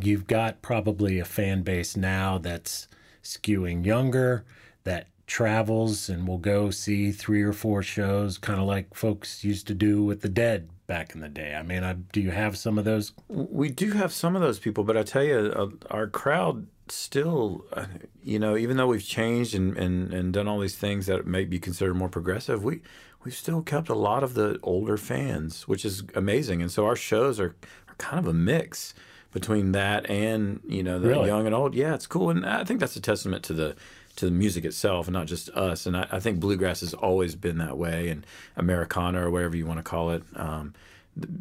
you've 0.00 0.26
got 0.26 0.62
probably 0.62 1.18
a 1.18 1.24
fan 1.24 1.62
base 1.62 1.96
now 1.96 2.38
that's 2.38 2.88
skewing 3.22 3.84
younger 3.84 4.44
that 4.84 5.08
travels 5.26 6.08
and 6.08 6.28
will 6.28 6.38
go 6.38 6.70
see 6.70 7.10
three 7.10 7.42
or 7.42 7.52
four 7.52 7.82
shows 7.82 8.38
kind 8.38 8.60
of 8.60 8.66
like 8.66 8.94
folks 8.94 9.42
used 9.42 9.66
to 9.66 9.74
do 9.74 10.04
with 10.04 10.20
the 10.20 10.28
dead 10.28 10.68
back 10.86 11.14
in 11.14 11.20
the 11.20 11.28
day 11.28 11.54
i 11.54 11.62
mean 11.62 11.82
I, 11.84 11.94
do 11.94 12.20
you 12.20 12.30
have 12.30 12.56
some 12.56 12.78
of 12.78 12.84
those 12.84 13.12
We 13.28 13.68
do 13.70 13.92
have 13.92 14.12
some 14.12 14.36
of 14.36 14.42
those 14.42 14.58
people, 14.58 14.84
but 14.84 14.96
I 14.96 15.02
tell 15.02 15.22
you, 15.24 15.52
uh, 15.54 15.68
our 15.90 16.06
crowd 16.06 16.66
still, 16.88 17.64
uh, 17.72 17.86
you 18.22 18.38
know, 18.38 18.56
even 18.56 18.76
though 18.76 18.86
we've 18.86 19.04
changed 19.04 19.54
and, 19.54 19.76
and, 19.76 20.12
and 20.14 20.32
done 20.32 20.46
all 20.48 20.60
these 20.60 20.76
things 20.76 21.06
that 21.06 21.26
may 21.26 21.44
be 21.44 21.58
considered 21.58 21.94
more 21.94 22.08
progressive, 22.08 22.62
we 22.64 22.80
we've 23.24 23.34
still 23.34 23.62
kept 23.62 23.88
a 23.88 23.94
lot 23.94 24.22
of 24.22 24.34
the 24.34 24.58
older 24.62 24.96
fans, 24.96 25.66
which 25.66 25.84
is 25.84 26.04
amazing. 26.14 26.62
And 26.62 26.70
so 26.70 26.86
our 26.86 26.94
shows 26.96 27.40
are, 27.40 27.56
are 27.88 27.94
kind 27.98 28.18
of 28.20 28.26
a 28.28 28.32
mix 28.32 28.94
between 29.32 29.72
that 29.72 30.08
and 30.08 30.60
you 30.66 30.82
know 30.82 30.98
the 31.00 31.08
Really? 31.08 31.26
young 31.28 31.46
and 31.46 31.54
old. 31.54 31.74
Yeah, 31.74 31.94
it's 31.94 32.06
cool, 32.06 32.30
and 32.30 32.46
I 32.46 32.64
think 32.64 32.78
that's 32.80 32.96
a 32.96 33.00
testament 33.00 33.42
to 33.44 33.52
the 33.52 33.74
to 34.16 34.24
the 34.26 34.30
music 34.30 34.64
itself, 34.64 35.06
and 35.06 35.14
not 35.14 35.26
just 35.26 35.48
us. 35.50 35.86
And 35.86 35.96
I, 35.96 36.06
I 36.10 36.20
think 36.20 36.40
bluegrass 36.40 36.80
has 36.80 36.94
always 36.94 37.34
been 37.34 37.58
that 37.58 37.78
way, 37.78 38.08
and 38.08 38.26
Americana 38.56 39.26
or 39.26 39.30
whatever 39.30 39.56
you 39.56 39.66
want 39.66 39.78
to 39.78 39.82
call 39.84 40.10
it. 40.10 40.22
Um, 40.34 40.74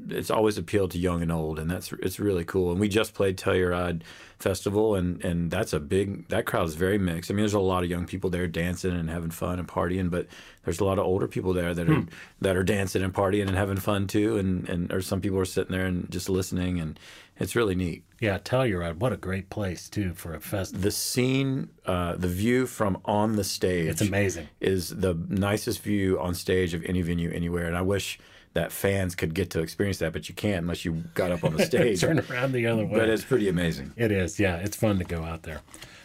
it's 0.09 0.31
always 0.31 0.57
appealed 0.57 0.91
to 0.91 0.97
young 0.99 1.21
and 1.21 1.31
old, 1.31 1.59
and 1.59 1.69
that's 1.69 1.91
it's 1.93 2.19
really 2.19 2.45
cool. 2.45 2.71
And 2.71 2.79
we 2.79 2.87
just 2.87 3.13
played 3.13 3.37
Telluride 3.37 4.01
Festival, 4.39 4.95
and 4.95 5.23
and 5.23 5.51
that's 5.51 5.73
a 5.73 5.79
big 5.79 6.27
that 6.29 6.45
crowd 6.45 6.67
is 6.67 6.75
very 6.75 6.97
mixed. 6.97 7.29
I 7.29 7.33
mean, 7.33 7.41
there's 7.43 7.53
a 7.53 7.59
lot 7.59 7.83
of 7.83 7.89
young 7.89 8.05
people 8.05 8.29
there 8.29 8.47
dancing 8.47 8.91
and 8.95 9.09
having 9.09 9.31
fun 9.31 9.59
and 9.59 9.67
partying, 9.67 10.09
but 10.09 10.27
there's 10.63 10.79
a 10.79 10.85
lot 10.85 10.99
of 10.99 11.05
older 11.05 11.27
people 11.27 11.53
there 11.53 11.73
that 11.73 11.89
are 11.89 12.05
that 12.41 12.55
are 12.55 12.63
dancing 12.63 13.03
and 13.03 13.13
partying 13.13 13.47
and 13.47 13.57
having 13.57 13.77
fun 13.77 14.07
too, 14.07 14.37
and 14.37 14.69
and 14.69 14.91
or 14.93 15.01
some 15.01 15.21
people 15.21 15.39
are 15.39 15.45
sitting 15.45 15.71
there 15.71 15.85
and 15.85 16.09
just 16.09 16.29
listening, 16.29 16.79
and 16.79 16.99
it's 17.37 17.55
really 17.55 17.75
neat. 17.75 18.03
yeah 18.21 18.37
telluride 18.37 18.95
what 18.95 19.11
a 19.11 19.17
great 19.17 19.49
place 19.49 19.89
too 19.89 20.13
for 20.13 20.33
a 20.33 20.39
festival 20.39 20.81
The 20.81 20.91
scene, 20.91 21.67
uh, 21.85 22.15
the 22.15 22.29
view 22.29 22.65
from 22.65 22.97
on 23.03 23.35
the 23.35 23.43
stage, 23.43 23.89
it's 23.89 24.01
amazing 24.01 24.47
is 24.61 24.89
the 24.89 25.13
nicest 25.27 25.81
view 25.81 26.17
on 26.19 26.33
stage 26.33 26.73
of 26.73 26.81
any 26.85 27.01
venue 27.01 27.29
anywhere. 27.31 27.67
And 27.67 27.75
I 27.75 27.81
wish 27.81 28.19
that 28.55 28.71
fans 28.71 29.15
could 29.15 29.33
get 29.33 29.49
to 29.51 29.59
experience 29.59 29.99
that, 29.99 30.13
but 30.13 30.29
you 30.29 30.33
can't 30.33 30.63
unless 30.63 30.85
you 30.85 31.03
got 31.13 31.29
up 31.29 31.43
on 31.43 31.55
the 31.55 31.65
stage. 31.65 31.99
turn 31.99 32.19
around 32.31 32.53
the 32.53 32.65
other 32.65 32.85
way 32.85 32.99
but 32.99 33.09
it's 33.09 33.23
pretty 33.23 33.49
amazing. 33.49 33.93
It 33.97 34.11
is, 34.11 34.39
yeah. 34.39 34.55
It's 34.55 34.77
fun 34.77 34.97
to 34.97 35.03
go 35.03 35.23
out 35.23 35.43
there. 35.43 35.61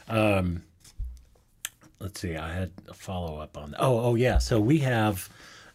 Um, 0.09 0.65
let's 2.01 2.21
see. 2.21 2.37
I 2.37 2.53
had 2.53 2.73
a 2.89 2.95
follow 2.95 3.39
up 3.39 3.57
on. 3.57 3.71
That. 3.71 3.81
Oh, 3.81 4.01
oh 4.01 4.15
yeah. 4.17 4.39
So 4.39 4.61
we 4.61 4.79
have 4.79 5.29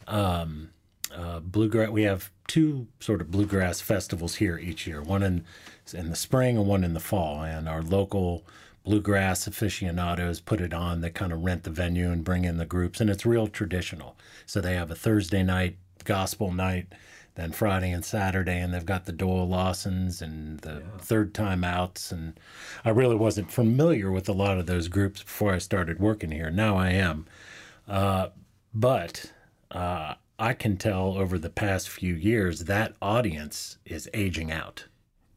um, 0.06 0.70
uh, 1.16 1.40
bluegrass. 1.40 1.90
We 1.90 2.04
have 2.04 2.30
two 2.48 2.88
sort 3.00 3.22
of 3.22 3.32
bluegrass 3.32 3.80
festivals 3.80 4.36
here 4.36 4.58
each 4.58 4.86
year. 4.86 5.02
One 5.02 5.24
in 5.24 5.46
in 5.94 6.10
the 6.10 6.16
spring 6.18 6.58
and 6.58 6.68
one 6.68 6.84
in 6.84 6.94
the 6.94 7.00
fall. 7.00 7.42
And 7.42 7.70
our 7.70 7.82
local 7.82 8.46
bluegrass 8.84 9.48
aficionados 9.48 10.42
put 10.42 10.60
it 10.60 10.74
on. 10.74 11.00
They 11.00 11.10
kind 11.10 11.32
of 11.32 11.42
rent 11.42 11.64
the 11.64 11.70
venue 11.70 12.12
and 12.12 12.24
bring 12.24 12.44
in 12.44 12.58
the 12.58 12.66
groups, 12.66 13.00
and 13.00 13.10
it's 13.10 13.26
real 13.26 13.48
traditional. 13.48 14.18
So 14.46 14.60
they 14.60 14.76
have 14.76 14.92
a 14.92 14.96
Thursday 14.96 15.42
night 15.42 15.78
gospel 16.04 16.52
night, 16.52 16.88
then 17.36 17.52
Friday 17.52 17.92
and 17.92 18.04
Saturday, 18.04 18.60
and 18.60 18.74
they've 18.74 18.86
got 18.86 19.06
the 19.06 19.12
Doyle 19.12 19.48
Lawsons 19.48 20.22
and 20.22 20.60
the 20.60 20.76
yeah. 20.76 20.98
Third 21.00 21.34
Tyme 21.34 21.64
Outs. 21.64 22.12
And 22.12 22.40
I 22.84 22.90
really 22.90 23.16
wasn't 23.16 23.52
familiar 23.52 24.12
with 24.12 24.30
a 24.30 24.34
lot 24.34 24.58
of 24.58 24.66
those 24.66 24.88
groups 24.88 25.24
before 25.24 25.54
I 25.54 25.58
started 25.58 26.00
working 26.00 26.32
here. 26.32 26.50
Now 26.50 26.78
I 26.78 26.90
am. 26.90 27.26
Uh, 27.88 28.30
but 28.74 29.32
uh, 29.72 30.16
I 30.38 30.54
can 30.54 30.78
tell 30.78 31.18
over 31.18 31.38
the 31.38 31.50
past 31.50 31.90
few 31.90 32.14
years 32.14 32.62
that 32.66 32.94
audience 33.02 33.78
is 33.86 34.10
aging 34.14 34.52
out. 34.52 34.86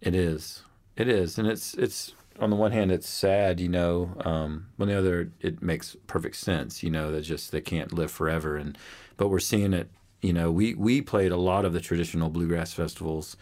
It 0.00 0.14
is. 0.14 0.62
It 0.96 1.08
is, 1.08 1.38
and 1.38 1.46
it's 1.46 1.74
it's 1.74 2.14
on 2.40 2.50
the 2.50 2.56
one 2.56 2.72
hand 2.72 2.90
it's 2.90 3.08
sad, 3.08 3.60
you 3.60 3.68
know. 3.68 4.16
Um, 4.24 4.66
on 4.80 4.88
the 4.88 4.98
other, 4.98 5.30
it 5.40 5.62
makes 5.62 5.96
perfect 6.08 6.36
sense, 6.36 6.82
you 6.82 6.90
know. 6.90 7.12
That 7.12 7.20
just 7.20 7.52
they 7.52 7.60
can't 7.60 7.92
live 7.92 8.10
forever, 8.10 8.56
and 8.56 8.76
but 9.16 9.28
we're 9.28 9.38
seeing 9.38 9.72
it. 9.72 9.90
You 10.20 10.32
know, 10.32 10.50
we 10.50 10.74
we 10.74 11.00
played 11.00 11.32
a 11.32 11.36
lot 11.36 11.64
of 11.64 11.72
the 11.72 11.80
traditional 11.80 12.30
bluegrass 12.30 12.72
festivals. 12.72 13.36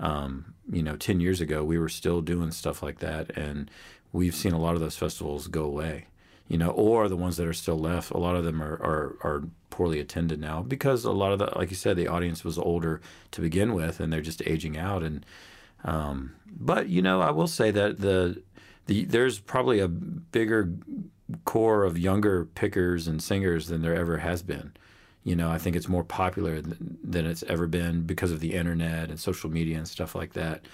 Um, 0.00 0.54
you 0.70 0.82
know, 0.82 0.96
ten 0.96 1.20
years 1.20 1.40
ago, 1.40 1.62
we 1.62 1.78
were 1.78 1.88
still 1.88 2.20
doing 2.20 2.50
stuff 2.50 2.82
like 2.82 2.98
that, 3.00 3.36
and 3.36 3.70
we've 4.12 4.34
seen 4.34 4.52
a 4.52 4.60
lot 4.60 4.74
of 4.74 4.80
those 4.80 4.96
festivals 4.96 5.46
go 5.48 5.64
away. 5.64 6.06
You 6.48 6.58
know, 6.58 6.70
or 6.70 7.08
the 7.08 7.16
ones 7.16 7.36
that 7.36 7.46
are 7.46 7.54
still 7.54 7.78
left, 7.78 8.10
a 8.10 8.18
lot 8.18 8.36
of 8.36 8.44
them 8.44 8.62
are 8.62 8.74
are, 8.74 9.16
are 9.22 9.44
poorly 9.70 9.98
attended 9.98 10.40
now 10.40 10.62
because 10.62 11.04
a 11.04 11.10
lot 11.10 11.32
of 11.32 11.40
the, 11.40 11.46
like 11.56 11.70
you 11.70 11.76
said, 11.76 11.96
the 11.96 12.06
audience 12.06 12.44
was 12.44 12.58
older 12.58 13.00
to 13.32 13.40
begin 13.40 13.74
with, 13.74 14.00
and 14.00 14.12
they're 14.12 14.20
just 14.20 14.42
aging 14.46 14.78
out. 14.78 15.02
And 15.02 15.26
um, 15.84 16.34
but 16.46 16.88
you 16.88 17.02
know, 17.02 17.20
I 17.20 17.30
will 17.30 17.46
say 17.46 17.70
that 17.70 18.00
the 18.00 18.42
the 18.86 19.04
there's 19.04 19.38
probably 19.38 19.80
a 19.80 19.88
bigger 19.88 20.72
core 21.44 21.84
of 21.84 21.98
younger 21.98 22.44
pickers 22.44 23.08
and 23.08 23.22
singers 23.22 23.68
than 23.68 23.82
there 23.82 23.94
ever 23.94 24.18
has 24.18 24.42
been. 24.42 24.72
You 25.24 25.34
know, 25.34 25.50
I 25.50 25.58
think 25.58 25.74
it's 25.74 25.88
more 25.88 26.04
popular 26.04 26.60
than, 26.60 26.98
than 27.02 27.26
it's 27.26 27.42
ever 27.44 27.66
been 27.66 28.02
because 28.02 28.30
of 28.30 28.40
the 28.40 28.52
internet 28.54 29.08
and 29.08 29.18
social 29.18 29.50
media 29.50 29.78
and 29.78 29.88
stuff 29.88 30.14
like 30.14 30.34
that. 30.34 30.66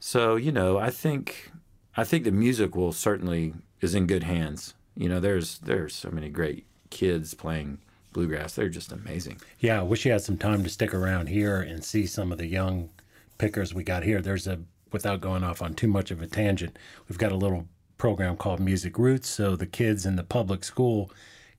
So 0.00 0.36
you 0.36 0.52
know, 0.52 0.78
I 0.78 0.90
think 0.90 1.50
I 1.96 2.04
think 2.04 2.24
the 2.24 2.32
music 2.32 2.76
will 2.76 2.92
certainly 2.92 3.54
is 3.80 3.94
in 3.94 4.06
good 4.06 4.24
hands. 4.24 4.74
You 4.96 5.08
know, 5.08 5.20
there's 5.20 5.58
there's 5.58 5.94
so 5.94 6.10
many 6.10 6.28
great 6.28 6.66
kids 6.90 7.34
playing 7.34 7.78
bluegrass. 8.12 8.54
They're 8.54 8.68
just 8.68 8.92
amazing. 8.92 9.40
Yeah, 9.60 9.80
I 9.80 9.82
wish 9.82 10.04
you 10.04 10.12
had 10.12 10.22
some 10.22 10.38
time 10.38 10.64
to 10.64 10.70
stick 10.70 10.92
around 10.92 11.28
here 11.28 11.60
and 11.60 11.84
see 11.84 12.06
some 12.06 12.32
of 12.32 12.38
the 12.38 12.46
young 12.46 12.90
pickers 13.38 13.74
we 13.74 13.84
got 13.84 14.02
here. 14.02 14.20
There's 14.20 14.46
a 14.46 14.60
without 14.92 15.20
going 15.20 15.44
off 15.44 15.62
on 15.62 15.74
too 15.74 15.88
much 15.88 16.10
of 16.10 16.22
a 16.22 16.26
tangent, 16.26 16.78
we've 17.08 17.18
got 17.18 17.32
a 17.32 17.36
little 17.36 17.66
program 17.98 18.36
called 18.36 18.60
Music 18.60 18.98
Roots, 18.98 19.28
so 19.28 19.56
the 19.56 19.66
kids 19.66 20.06
in 20.06 20.16
the 20.16 20.22
public 20.22 20.64
school 20.64 21.10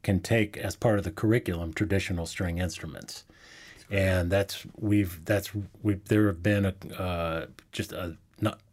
can 0.07 0.21
take 0.21 0.55
as 0.55 0.73
part 0.77 0.97
of 0.97 1.03
the 1.03 1.11
curriculum 1.11 1.73
traditional 1.73 2.25
string 2.25 2.59
instruments. 2.59 3.25
And 3.91 4.31
that's 4.31 4.65
we've 4.77 5.25
that's 5.25 5.51
we 5.83 5.95
there 5.95 6.27
have 6.27 6.41
been 6.41 6.65
a 6.65 6.73
uh, 6.97 7.45
just 7.73 7.91
a 7.91 8.15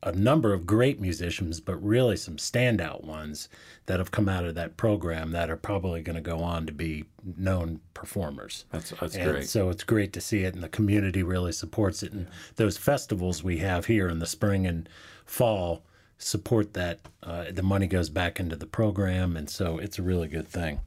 a 0.02 0.12
number 0.12 0.52
of 0.52 0.64
great 0.64 1.00
musicians, 1.00 1.58
but 1.58 1.82
really 1.82 2.16
some 2.16 2.36
standout 2.36 3.02
ones 3.02 3.48
that 3.86 3.98
have 3.98 4.12
come 4.12 4.28
out 4.28 4.44
of 4.44 4.54
that 4.54 4.76
program 4.76 5.32
that 5.32 5.50
are 5.50 5.56
probably 5.56 6.02
going 6.02 6.14
to 6.14 6.22
go 6.22 6.38
on 6.38 6.66
to 6.66 6.72
be 6.72 7.04
known 7.36 7.80
performers. 7.94 8.64
That's 8.70 8.90
that's 9.00 9.16
and 9.16 9.30
great. 9.30 9.48
So 9.48 9.70
it's 9.70 9.82
great 9.82 10.12
to 10.12 10.20
see 10.20 10.44
it, 10.44 10.54
and 10.54 10.62
the 10.62 10.68
community 10.68 11.24
really 11.24 11.52
supports 11.52 12.04
it. 12.04 12.12
And 12.12 12.28
those 12.54 12.76
festivals 12.76 13.42
we 13.42 13.58
have 13.58 13.86
here 13.86 14.08
in 14.08 14.20
the 14.20 14.26
spring 14.26 14.68
and 14.68 14.88
fall 15.26 15.82
support 16.16 16.74
that. 16.74 17.00
Uh, 17.24 17.46
the 17.50 17.62
money 17.62 17.88
goes 17.88 18.08
back 18.08 18.38
into 18.38 18.54
the 18.54 18.66
program, 18.66 19.36
and 19.36 19.50
so 19.50 19.78
it's 19.78 19.98
a 19.98 20.02
really 20.02 20.28
good 20.28 20.46
thing. 20.46 20.78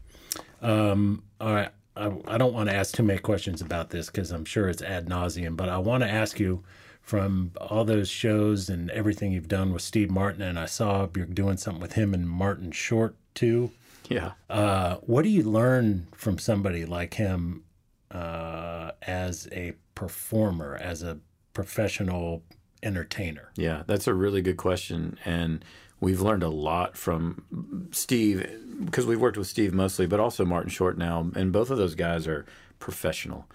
Um, 0.62 1.24
all 1.40 1.54
right. 1.54 1.70
I, 1.96 2.12
I 2.28 2.38
don't 2.38 2.54
want 2.54 2.70
to 2.70 2.76
ask 2.76 2.96
too 2.96 3.04
many 3.04 3.20
questions 3.20 3.62
about 3.62 3.90
this 3.90 4.08
because 4.08 4.32
I'm 4.32 4.46
sure 4.46 4.70
it's 4.70 4.82
ad 4.82 5.08
nauseum, 5.08 5.58
but 5.58 5.70
I 5.70 5.80
want 5.80 6.04
to 6.04 6.10
ask 6.10 6.40
you 6.40 6.64
from 7.02 7.52
all 7.62 7.86
those 7.86 8.10
shows 8.10 8.70
and 8.70 8.92
everything 8.92 9.32
you've 9.32 9.48
done 9.48 9.72
with 9.72 9.82
Steve 9.82 10.12
Martin, 10.12 10.42
and 10.42 10.60
I 10.60 10.66
saw 10.66 11.08
you're 11.16 11.26
doing 11.26 11.58
something 11.58 11.82
with 11.82 11.94
him 11.94 12.14
and 12.14 12.30
Martin 12.30 12.72
Short 12.72 13.16
too. 13.34 13.72
Yeah. 14.10 14.34
Uh, 14.50 14.98
what 14.98 15.24
do 15.24 15.30
you 15.30 15.44
learn 15.44 16.08
from 16.14 16.38
somebody 16.38 16.86
like 16.86 17.14
him 17.14 17.64
uh, 18.12 18.92
as 19.02 19.48
a 19.52 19.74
performer, 19.96 20.76
as 20.76 21.02
a 21.02 21.20
professional 21.54 22.44
entertainer? 22.84 23.52
Yeah, 23.56 23.84
that's 23.88 24.08
a 24.08 24.14
really 24.14 24.42
good 24.42 24.58
question, 24.58 25.18
and 25.26 25.64
we've 26.00 26.22
learned 26.22 26.44
a 26.44 26.50
lot 26.50 26.98
from 26.98 27.90
Steve 27.92 28.48
because 28.86 29.06
we've 29.06 29.20
worked 29.20 29.38
with 29.38 29.48
Steve 29.48 29.74
mostly, 29.74 30.06
but 30.06 30.20
also 30.20 30.46
Martin 30.46 30.70
Short 30.70 30.98
now, 30.98 31.30
and 31.36 31.52
both 31.52 31.70
of 31.70 31.78
those 31.78 31.96
guys 31.96 32.28
are 32.28 32.46
professional. 32.80 33.48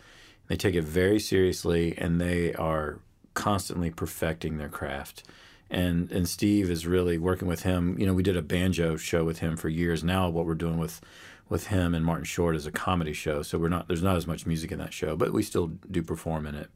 They 0.49 0.57
take 0.57 0.75
it 0.75 0.85
very 0.85 1.21
seriously, 1.21 1.95
and 1.97 2.21
they 2.21 2.53
are 2.55 2.99
constantly 3.35 3.91
perfecting 3.91 4.59
their 4.59 4.69
craft. 4.69 5.25
And 5.71 6.11
and 6.13 6.29
Steve 6.29 6.71
is 6.71 6.87
really 6.87 7.17
working 7.17 7.49
with 7.49 7.63
him. 7.63 7.99
You 7.99 8.07
know, 8.07 8.13
we 8.13 8.23
did 8.23 8.37
a 8.37 8.43
banjo 8.43 8.97
show 8.97 9.25
with 9.25 9.39
him 9.39 9.57
for 9.57 9.69
years. 9.69 10.05
Now 10.05 10.29
what 10.29 10.45
we're 10.45 10.55
doing 10.55 10.79
with 10.79 11.01
with 11.49 11.69
him 11.69 11.95
and 11.95 12.05
Martin 12.05 12.25
Short 12.25 12.57
is 12.57 12.67
a 12.67 12.73
comedy 12.73 13.13
show. 13.13 13.43
So 13.43 13.59
we're 13.59 13.69
not 13.69 13.89
there's 13.89 14.03
not 14.03 14.17
as 14.17 14.27
much 14.27 14.47
music 14.47 14.73
in 14.73 14.79
that 14.81 14.93
show, 14.93 15.17
but 15.17 15.33
we 15.33 15.43
still 15.43 15.69
do 15.91 16.03
perform 16.03 16.47
in 16.47 16.55
it. 16.55 16.71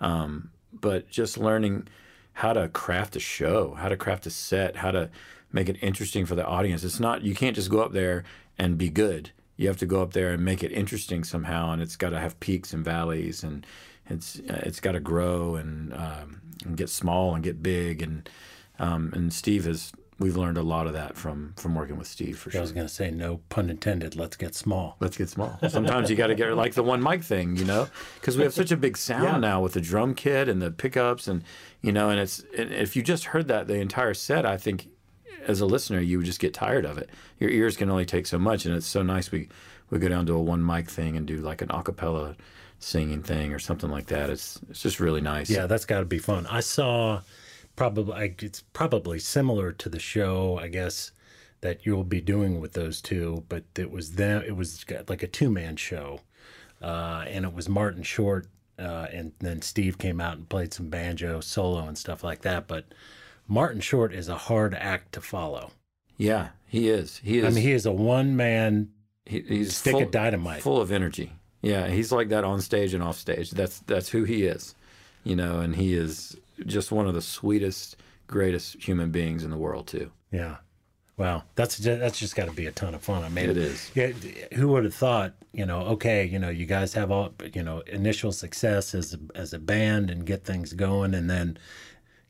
Um, 0.00 0.50
but 0.72 1.08
just 1.08 1.38
learning 1.38 1.88
how 2.34 2.52
to 2.52 2.68
craft 2.68 3.16
a 3.16 3.20
show, 3.20 3.74
how 3.74 3.88
to 3.88 3.96
craft 3.96 4.26
a 4.26 4.30
set, 4.30 4.76
how 4.76 4.90
to 4.90 5.10
make 5.52 5.68
it 5.68 5.76
interesting 5.82 6.24
for 6.24 6.34
the 6.34 6.46
audience. 6.46 6.82
It's 6.84 7.00
not 7.00 7.22
you 7.22 7.34
can't 7.34 7.56
just 7.56 7.70
go 7.70 7.80
up 7.80 7.92
there 7.92 8.24
and 8.58 8.78
be 8.78 8.88
good. 8.88 9.30
You 9.56 9.68
have 9.68 9.76
to 9.78 9.86
go 9.86 10.02
up 10.02 10.12
there 10.12 10.32
and 10.32 10.44
make 10.44 10.62
it 10.62 10.72
interesting 10.72 11.24
somehow, 11.24 11.72
and 11.72 11.82
it's 11.82 11.96
got 11.96 12.10
to 12.10 12.18
have 12.18 12.40
peaks 12.40 12.72
and 12.72 12.84
valleys 12.84 13.44
and 13.44 13.66
it's 14.06 14.40
uh, 14.40 14.62
it's 14.64 14.80
got 14.80 14.92
to 14.92 15.00
grow 15.00 15.56
and, 15.56 15.92
um, 15.94 16.40
and, 16.64 16.76
get 16.76 16.88
small 16.88 17.34
and 17.34 17.44
get 17.44 17.62
big 17.62 18.02
and 18.02 18.28
um, 18.78 19.12
and 19.14 19.32
Steve 19.32 19.64
has 19.64 19.92
we've 20.22 20.36
learned 20.36 20.56
a 20.56 20.62
lot 20.62 20.86
of 20.86 20.92
that 20.92 21.16
from 21.16 21.52
from 21.56 21.74
working 21.74 21.96
with 21.96 22.06
Steve 22.06 22.38
for 22.38 22.50
sure. 22.50 22.60
I 22.60 22.62
was 22.62 22.72
going 22.72 22.86
to 22.86 22.92
say 22.92 23.10
no 23.10 23.40
pun 23.48 23.68
intended. 23.68 24.16
Let's 24.16 24.36
get 24.36 24.54
small. 24.54 24.96
Let's 25.00 25.16
get 25.16 25.28
small. 25.28 25.58
Sometimes 25.68 26.08
you 26.08 26.16
got 26.16 26.28
to 26.28 26.34
get 26.34 26.54
like 26.54 26.74
the 26.74 26.82
one 26.82 27.02
mic 27.02 27.22
thing, 27.22 27.56
you 27.56 27.64
know, 27.64 27.88
because 28.14 28.36
we 28.36 28.44
have 28.44 28.54
such 28.54 28.70
a 28.70 28.76
big 28.76 28.96
sound 28.96 29.24
yeah. 29.24 29.38
now 29.38 29.60
with 29.60 29.72
the 29.72 29.80
drum 29.80 30.14
kit 30.14 30.48
and 30.48 30.62
the 30.62 30.70
pickups 30.70 31.26
and 31.26 31.42
you 31.82 31.92
know, 31.92 32.10
and 32.10 32.20
it's 32.20 32.44
if 32.52 32.94
you 32.94 33.02
just 33.02 33.26
heard 33.26 33.48
that 33.48 33.66
the 33.66 33.74
entire 33.74 34.14
set, 34.14 34.46
I 34.46 34.56
think 34.56 34.88
as 35.46 35.60
a 35.60 35.66
listener 35.66 36.00
you 36.00 36.18
would 36.18 36.26
just 36.26 36.40
get 36.40 36.54
tired 36.54 36.84
of 36.84 36.98
it. 36.98 37.10
Your 37.38 37.50
ears 37.50 37.76
can 37.76 37.90
only 37.90 38.06
take 38.06 38.26
so 38.26 38.38
much, 38.38 38.64
and 38.64 38.74
it's 38.74 38.86
so 38.86 39.02
nice 39.02 39.32
we 39.32 39.48
we 39.90 39.98
go 39.98 40.08
down 40.08 40.26
to 40.26 40.34
a 40.34 40.40
one 40.40 40.64
mic 40.64 40.88
thing 40.88 41.16
and 41.16 41.26
do 41.26 41.38
like 41.38 41.60
an 41.60 41.68
acapella 41.68 42.36
singing 42.78 43.22
thing 43.22 43.52
or 43.52 43.58
something 43.58 43.90
like 43.90 44.06
that. 44.06 44.30
It's 44.30 44.60
it's 44.70 44.82
just 44.82 45.00
really 45.00 45.20
nice. 45.20 45.50
Yeah, 45.50 45.66
that's 45.66 45.84
got 45.84 45.98
to 46.00 46.04
be 46.04 46.18
fun. 46.18 46.46
I 46.46 46.60
saw 46.60 47.22
probably 47.76 48.34
it's 48.40 48.62
probably 48.72 49.18
similar 49.18 49.72
to 49.72 49.88
the 49.88 49.98
show, 49.98 50.58
I 50.58 50.68
guess 50.68 51.12
that 51.62 51.86
you'll 51.86 52.04
be 52.04 52.20
doing 52.20 52.60
with 52.60 52.74
those 52.74 53.00
two, 53.00 53.44
but 53.48 53.64
it 53.76 53.90
was 53.90 54.12
them. 54.12 54.42
It 54.46 54.56
was 54.56 54.84
like 55.08 55.22
a 55.22 55.28
two 55.28 55.50
man 55.50 55.76
show, 55.76 56.20
uh, 56.82 57.24
and 57.26 57.44
it 57.44 57.54
was 57.54 57.68
Martin 57.68 58.02
Short, 58.02 58.46
uh, 58.78 59.06
and 59.12 59.32
then 59.38 59.62
Steve 59.62 59.96
came 59.96 60.20
out 60.20 60.36
and 60.36 60.48
played 60.48 60.74
some 60.74 60.90
banjo 60.90 61.40
solo 61.40 61.86
and 61.86 61.96
stuff 61.96 62.22
like 62.22 62.42
that. 62.42 62.66
But 62.66 62.86
Martin 63.48 63.80
Short 63.80 64.12
is 64.12 64.28
a 64.28 64.36
hard 64.36 64.74
act 64.74 65.12
to 65.12 65.20
follow. 65.20 65.70
Yeah, 66.16 66.48
he 66.66 66.88
is. 66.88 67.18
He 67.18 67.38
is. 67.38 67.44
I 67.44 67.50
mean, 67.50 67.62
he 67.62 67.72
is 67.72 67.86
a 67.86 67.92
one 67.92 68.36
man. 68.36 68.90
He, 69.24 69.40
he's 69.40 69.76
stick 69.76 69.92
full, 69.92 70.02
of 70.02 70.10
dynamite, 70.10 70.62
full 70.62 70.80
of 70.80 70.90
energy. 70.90 71.32
Yeah, 71.62 71.86
he's 71.86 72.10
like 72.10 72.30
that 72.30 72.42
on 72.42 72.60
stage 72.60 72.92
and 72.92 73.02
off 73.04 73.16
stage. 73.16 73.52
That's 73.52 73.78
that's 73.80 74.08
who 74.08 74.24
he 74.24 74.42
is, 74.42 74.74
you 75.22 75.36
know, 75.36 75.60
and 75.60 75.76
he 75.76 75.94
is 75.94 76.36
just 76.66 76.92
one 76.92 77.06
of 77.06 77.14
the 77.14 77.22
sweetest, 77.22 77.96
greatest 78.26 78.82
human 78.82 79.10
beings 79.10 79.44
in 79.44 79.50
the 79.50 79.56
world 79.56 79.86
too. 79.86 80.10
Yeah. 80.30 80.56
Wow, 81.18 81.44
that's 81.56 81.78
just, 81.78 82.00
that's 82.00 82.18
just 82.18 82.34
got 82.34 82.46
to 82.46 82.52
be 82.52 82.66
a 82.66 82.72
ton 82.72 82.94
of 82.94 83.02
fun. 83.02 83.22
I 83.22 83.28
mean, 83.28 83.50
it 83.50 83.56
is. 83.56 83.90
Yeah, 83.94 84.12
who 84.54 84.68
would 84.68 84.84
have 84.84 84.94
thought? 84.94 85.34
You 85.52 85.66
know, 85.66 85.80
okay, 85.82 86.24
you 86.24 86.38
know, 86.38 86.48
you 86.48 86.64
guys 86.64 86.94
have 86.94 87.10
all 87.10 87.34
you 87.52 87.62
know 87.62 87.80
initial 87.80 88.32
success 88.32 88.94
as 88.94 89.14
a, 89.14 89.18
as 89.38 89.52
a 89.52 89.58
band 89.58 90.10
and 90.10 90.24
get 90.24 90.44
things 90.44 90.72
going, 90.72 91.12
and 91.12 91.28
then 91.28 91.58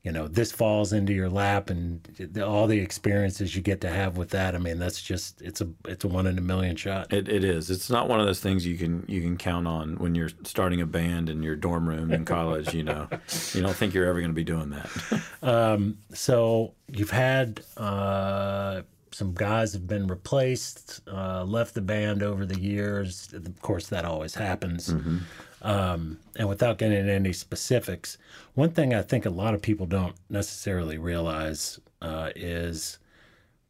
you 0.02 0.10
know 0.10 0.26
this 0.26 0.50
falls 0.50 0.92
into 0.92 1.12
your 1.12 1.28
lap 1.28 1.70
and 1.70 2.38
all 2.38 2.66
the 2.66 2.78
experiences 2.78 3.54
you 3.54 3.62
get 3.62 3.80
to 3.80 3.88
have 3.88 4.16
with 4.16 4.30
that 4.30 4.54
i 4.54 4.58
mean 4.58 4.78
that's 4.78 5.00
just 5.00 5.40
it's 5.40 5.60
a 5.60 5.68
it's 5.86 6.04
a 6.04 6.08
one 6.08 6.26
in 6.26 6.36
a 6.38 6.40
million 6.40 6.74
shot 6.74 7.12
it, 7.12 7.28
it 7.28 7.44
is 7.44 7.70
it's 7.70 7.88
not 7.88 8.08
one 8.08 8.20
of 8.20 8.26
those 8.26 8.40
things 8.40 8.66
you 8.66 8.76
can 8.76 9.04
you 9.06 9.20
can 9.20 9.36
count 9.36 9.66
on 9.66 9.96
when 9.96 10.14
you're 10.14 10.30
starting 10.42 10.80
a 10.80 10.86
band 10.86 11.28
in 11.28 11.42
your 11.42 11.56
dorm 11.56 11.88
room 11.88 12.12
in 12.12 12.24
college 12.24 12.74
you 12.74 12.82
know 12.82 13.08
you 13.52 13.62
don't 13.62 13.76
think 13.76 13.94
you're 13.94 14.06
ever 14.06 14.18
going 14.18 14.30
to 14.30 14.34
be 14.34 14.44
doing 14.44 14.70
that 14.70 15.22
um, 15.42 15.96
so 16.12 16.74
you've 16.88 17.10
had 17.10 17.60
uh, 17.76 18.82
some 19.14 19.34
guys 19.34 19.72
have 19.74 19.86
been 19.86 20.06
replaced, 20.06 21.00
uh, 21.06 21.44
left 21.44 21.74
the 21.74 21.80
band 21.80 22.22
over 22.22 22.46
the 22.46 22.58
years. 22.58 23.32
Of 23.32 23.60
course, 23.60 23.88
that 23.88 24.04
always 24.04 24.34
happens. 24.34 24.88
Mm-hmm. 24.88 25.18
Um, 25.62 26.18
and 26.36 26.48
without 26.48 26.78
getting 26.78 26.98
into 26.98 27.12
any 27.12 27.32
specifics, 27.32 28.18
one 28.54 28.70
thing 28.70 28.92
I 28.92 29.02
think 29.02 29.24
a 29.24 29.30
lot 29.30 29.54
of 29.54 29.62
people 29.62 29.86
don't 29.86 30.16
necessarily 30.28 30.98
realize 30.98 31.78
uh, 32.00 32.30
is 32.34 32.98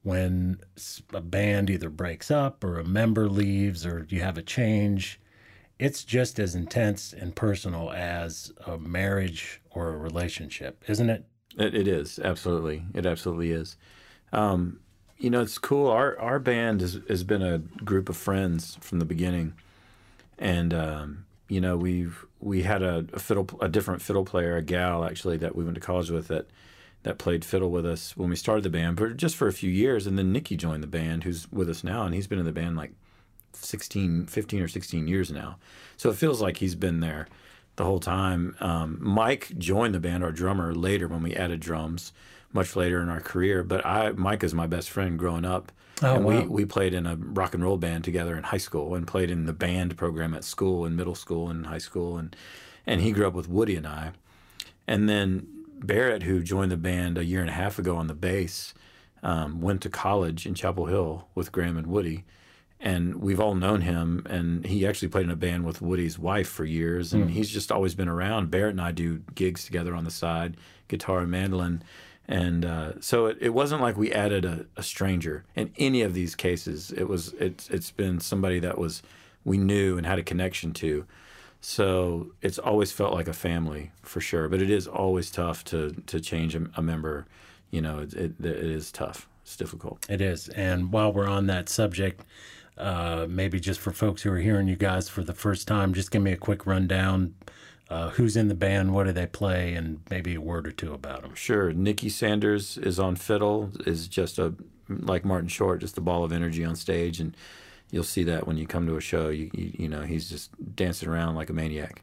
when 0.02 0.58
a 1.12 1.20
band 1.20 1.70
either 1.70 1.90
breaks 1.90 2.30
up 2.30 2.64
or 2.64 2.78
a 2.78 2.84
member 2.84 3.28
leaves 3.28 3.87
or 3.87 4.06
you 4.08 4.20
have 4.20 4.38
a 4.38 4.42
change, 4.42 5.20
it's 5.78 6.02
just 6.02 6.38
as 6.38 6.54
intense 6.54 7.12
and 7.12 7.37
personal 7.37 7.90
as 7.92 8.52
a 8.66 8.78
marriage 8.78 9.61
or 9.70 9.90
a 9.90 9.99
relationship, 9.99 10.82
isn't 10.88 11.11
it? 11.11 11.25
It, 11.58 11.75
it 11.75 11.88
is 11.88 12.18
absolutely. 12.18 12.84
It 12.94 13.04
absolutely 13.04 13.52
is. 13.52 13.76
Um, 14.32 14.80
you 15.18 15.30
know, 15.30 15.42
it's 15.42 15.58
cool. 15.58 15.88
Our 15.88 16.18
our 16.18 16.38
band 16.38 16.80
has 16.80 16.99
has 17.08 17.22
been 17.22 17.42
a 17.42 17.58
group 17.58 18.08
of 18.08 18.16
friends 18.16 18.78
from 18.80 18.99
the 18.99 19.04
beginning, 19.04 19.52
and 20.38 20.75
um, 20.75 21.25
you 21.52 21.61
know 21.61 21.76
we've 21.76 22.25
we 22.40 22.62
had 22.62 22.82
a, 22.82 23.06
a, 23.12 23.18
fiddle 23.18 23.49
a 23.61 23.68
different 23.68 24.00
fiddle 24.00 24.25
player, 24.25 24.56
a 24.56 24.62
gal 24.62 25.04
actually 25.04 25.37
that 25.37 25.54
we 25.54 25.64
went 25.64 25.75
to 25.75 25.80
college 25.80 26.11
with 26.11 26.28
that 26.28 26.49
that 27.02 27.18
played 27.18 27.44
fiddle 27.44 27.71
with 27.71 27.85
us 27.85 28.16
when 28.16 28.30
we 28.30 28.37
started 28.37 28.62
the 28.62 28.71
band, 28.71 28.97
but 28.97 29.16
just 29.16 29.37
for 29.37 29.49
a 29.49 29.52
few 29.52 29.71
years, 29.71 30.06
and 30.06 30.16
then 30.16 30.32
Nicky 30.32 30.56
joined 30.56 30.82
the 30.82 30.88
band, 30.88 31.25
who's 31.25 31.50
with 31.50 31.68
us 31.68 31.82
now, 31.82 32.04
and 32.04 32.14
he's 32.14 32.28
been 32.28 32.38
in 32.38 32.44
the 32.44 32.52
band 32.52 32.76
like 32.76 32.92
16, 33.54 34.26
15 34.26 34.62
or 34.62 34.68
16 34.68 35.09
years 35.09 35.30
now. 35.30 35.56
So 35.97 36.11
it 36.11 36.16
feels 36.16 36.40
like 36.40 36.59
he's 36.59 36.76
been 36.76 37.00
there 37.00 37.26
the 37.75 37.85
whole 37.85 37.99
time. 37.99 38.54
Um, 38.61 38.99
Mike 39.00 39.50
joined 39.59 39.94
the 39.94 40.00
band, 40.00 40.23
our 40.23 40.30
drummer, 40.30 40.73
later 40.75 41.09
when 41.09 41.23
we 41.23 41.35
added 41.35 41.59
drums, 41.61 42.12
much 42.52 42.76
later 42.76 43.00
in 43.02 43.09
our 43.09 43.21
career. 43.21 43.62
But 43.62 43.85
I, 43.85 44.12
Mike 44.12 44.44
is 44.44 44.54
my 44.54 44.66
best 44.66 44.90
friend 44.90 45.18
growing 45.18 45.44
up. 45.44 45.73
Oh, 46.02 46.16
and 46.16 46.25
wow. 46.25 46.40
we, 46.40 46.47
we 46.47 46.64
played 46.64 46.94
in 46.94 47.06
a 47.06 47.16
rock 47.16 47.54
and 47.54 47.62
roll 47.62 47.76
band 47.76 48.04
together 48.04 48.37
in 48.37 48.42
high 48.42 48.59
school 48.59 48.94
and 48.94 49.06
played 49.06 49.30
in 49.30 49.47
the 49.47 49.52
band 49.52 49.97
program 49.97 50.35
at 50.35 50.44
school 50.44 50.85
in 50.85 50.97
middle 50.97 51.14
school 51.14 51.49
and 51.49 51.66
high 51.66 51.78
school. 51.78 52.18
And, 52.18 52.35
and 52.87 53.00
he 53.00 53.12
grew 53.12 53.26
up 53.26 53.35
with 53.35 53.49
Woody 53.49 53.76
and 53.76 53.87
I. 53.87 54.12
And 54.87 55.09
then 55.09 55.47
Barrett, 55.78 56.25
who 56.25 56.42
joined 56.42 56.73
the 56.73 56.76
band 56.76 57.18
a 57.18 57.25
year 57.25 57.40
and 57.40 57.50
a 57.50 57.54
half 57.54 57.78
ago 57.78 57.97
on 57.97 58.09
the 58.09 58.14
bass, 58.14 58.75
um, 59.23 59.61
went 59.61 59.80
to 59.82 59.88
college 59.88 60.47
in 60.47 60.54
Chapel 60.54 60.87
Hill 60.87 61.28
with 61.35 61.52
Graham 61.52 61.76
and 61.76 61.87
Woody 61.87 62.25
and 62.82 63.14
we've 63.23 63.40
all 63.40 63.54
known 63.54 63.80
him 63.80 64.26
and 64.28 64.66
he 64.66 64.87
actually 64.87 65.09
played 65.09 65.25
in 65.25 65.30
a 65.30 65.37
band 65.37 65.64
with 65.64 65.80
woody's 65.80 66.18
wife 66.18 66.49
for 66.49 66.64
years 66.64 67.12
and 67.12 67.28
mm. 67.28 67.30
he's 67.30 67.49
just 67.49 67.71
always 67.71 67.94
been 67.94 68.09
around 68.09 68.50
barrett 68.50 68.73
and 68.73 68.80
i 68.80 68.90
do 68.90 69.23
gigs 69.35 69.64
together 69.64 69.94
on 69.94 70.04
the 70.04 70.11
side 70.11 70.56
guitar 70.88 71.21
and 71.21 71.30
mandolin 71.30 71.82
and 72.32 72.64
uh, 72.64 72.92
so 73.00 73.26
it, 73.26 73.36
it 73.42 73.50
wasn't 73.50 73.82
like 73.82 73.98
we 73.98 74.10
added 74.10 74.46
a, 74.46 74.64
a, 74.74 74.82
stranger 74.82 75.44
in 75.54 75.70
any 75.76 76.00
of 76.00 76.14
these 76.14 76.34
cases. 76.34 76.90
It 76.90 77.04
was 77.04 77.34
it's 77.34 77.68
it's 77.68 77.90
been 77.90 78.20
somebody 78.20 78.58
that 78.60 78.78
was 78.78 79.02
we 79.44 79.58
knew 79.58 79.98
and 79.98 80.06
had 80.06 80.18
a 80.18 80.22
connection 80.22 80.72
to. 80.74 81.04
So 81.60 82.32
it's 82.40 82.58
always 82.58 82.90
felt 82.90 83.12
like 83.12 83.28
a 83.28 83.34
family 83.34 83.92
for 84.02 84.22
sure. 84.22 84.48
But 84.48 84.62
it 84.62 84.70
is 84.70 84.86
always 84.86 85.30
tough 85.30 85.62
to 85.64 85.90
to 86.06 86.20
change 86.20 86.54
a, 86.54 86.70
a 86.74 86.80
member. 86.80 87.26
You 87.70 87.82
know 87.82 87.98
it, 87.98 88.14
it, 88.14 88.32
it 88.40 88.56
is 88.56 88.90
tough. 88.90 89.28
It's 89.42 89.56
difficult. 89.56 90.06
It 90.08 90.22
is. 90.22 90.48
And 90.48 90.90
while 90.90 91.12
we're 91.12 91.28
on 91.28 91.48
that 91.48 91.68
subject 91.68 92.24
uh, 92.78 93.26
maybe 93.28 93.60
just 93.60 93.80
for 93.80 93.92
folks 93.92 94.22
who 94.22 94.32
are 94.32 94.38
hearing 94.38 94.66
you 94.66 94.76
guys 94.76 95.06
for 95.06 95.22
the 95.22 95.34
first 95.34 95.68
time, 95.68 95.92
just 95.92 96.10
give 96.10 96.22
me 96.22 96.32
a 96.32 96.36
quick 96.38 96.64
rundown. 96.64 97.34
Uh, 97.92 98.08
who's 98.08 98.38
in 98.38 98.49
the 98.49 98.54
band? 98.54 98.94
What 98.94 99.04
do 99.04 99.12
they 99.12 99.26
play? 99.26 99.75
And 99.75 100.00
maybe 100.08 100.34
a 100.34 100.40
word 100.40 100.66
or 100.66 100.72
two 100.72 100.94
about 100.94 101.20
them. 101.20 101.34
Sure. 101.34 101.75
Nicky 101.75 102.08
Sanders 102.08 102.78
is 102.78 102.99
on 102.99 103.16
fiddle. 103.16 103.70
Is 103.84 104.08
just 104.08 104.38
a 104.38 104.54
like 104.88 105.26
Martin 105.26 105.49
Short, 105.49 105.82
just 105.82 105.99
a 105.99 106.00
ball 106.00 106.25
of 106.25 106.32
energy 106.32 106.64
on 106.64 106.75
stage, 106.75 107.20
and 107.20 107.37
you'll 107.90 108.02
see 108.02 108.25
that 108.25 108.46
when 108.46 108.56
you 108.56 108.66
come 108.66 108.87
to 108.87 108.96
a 108.96 109.00
show. 109.02 109.28
You 109.28 109.50
you, 109.52 109.72
you 109.80 109.88
know 109.88 110.02
he's 110.04 110.30
just 110.30 110.50
dancing 110.75 111.11
around 111.11 111.34
like 111.34 111.50
a 111.50 111.52
maniac. 111.52 112.02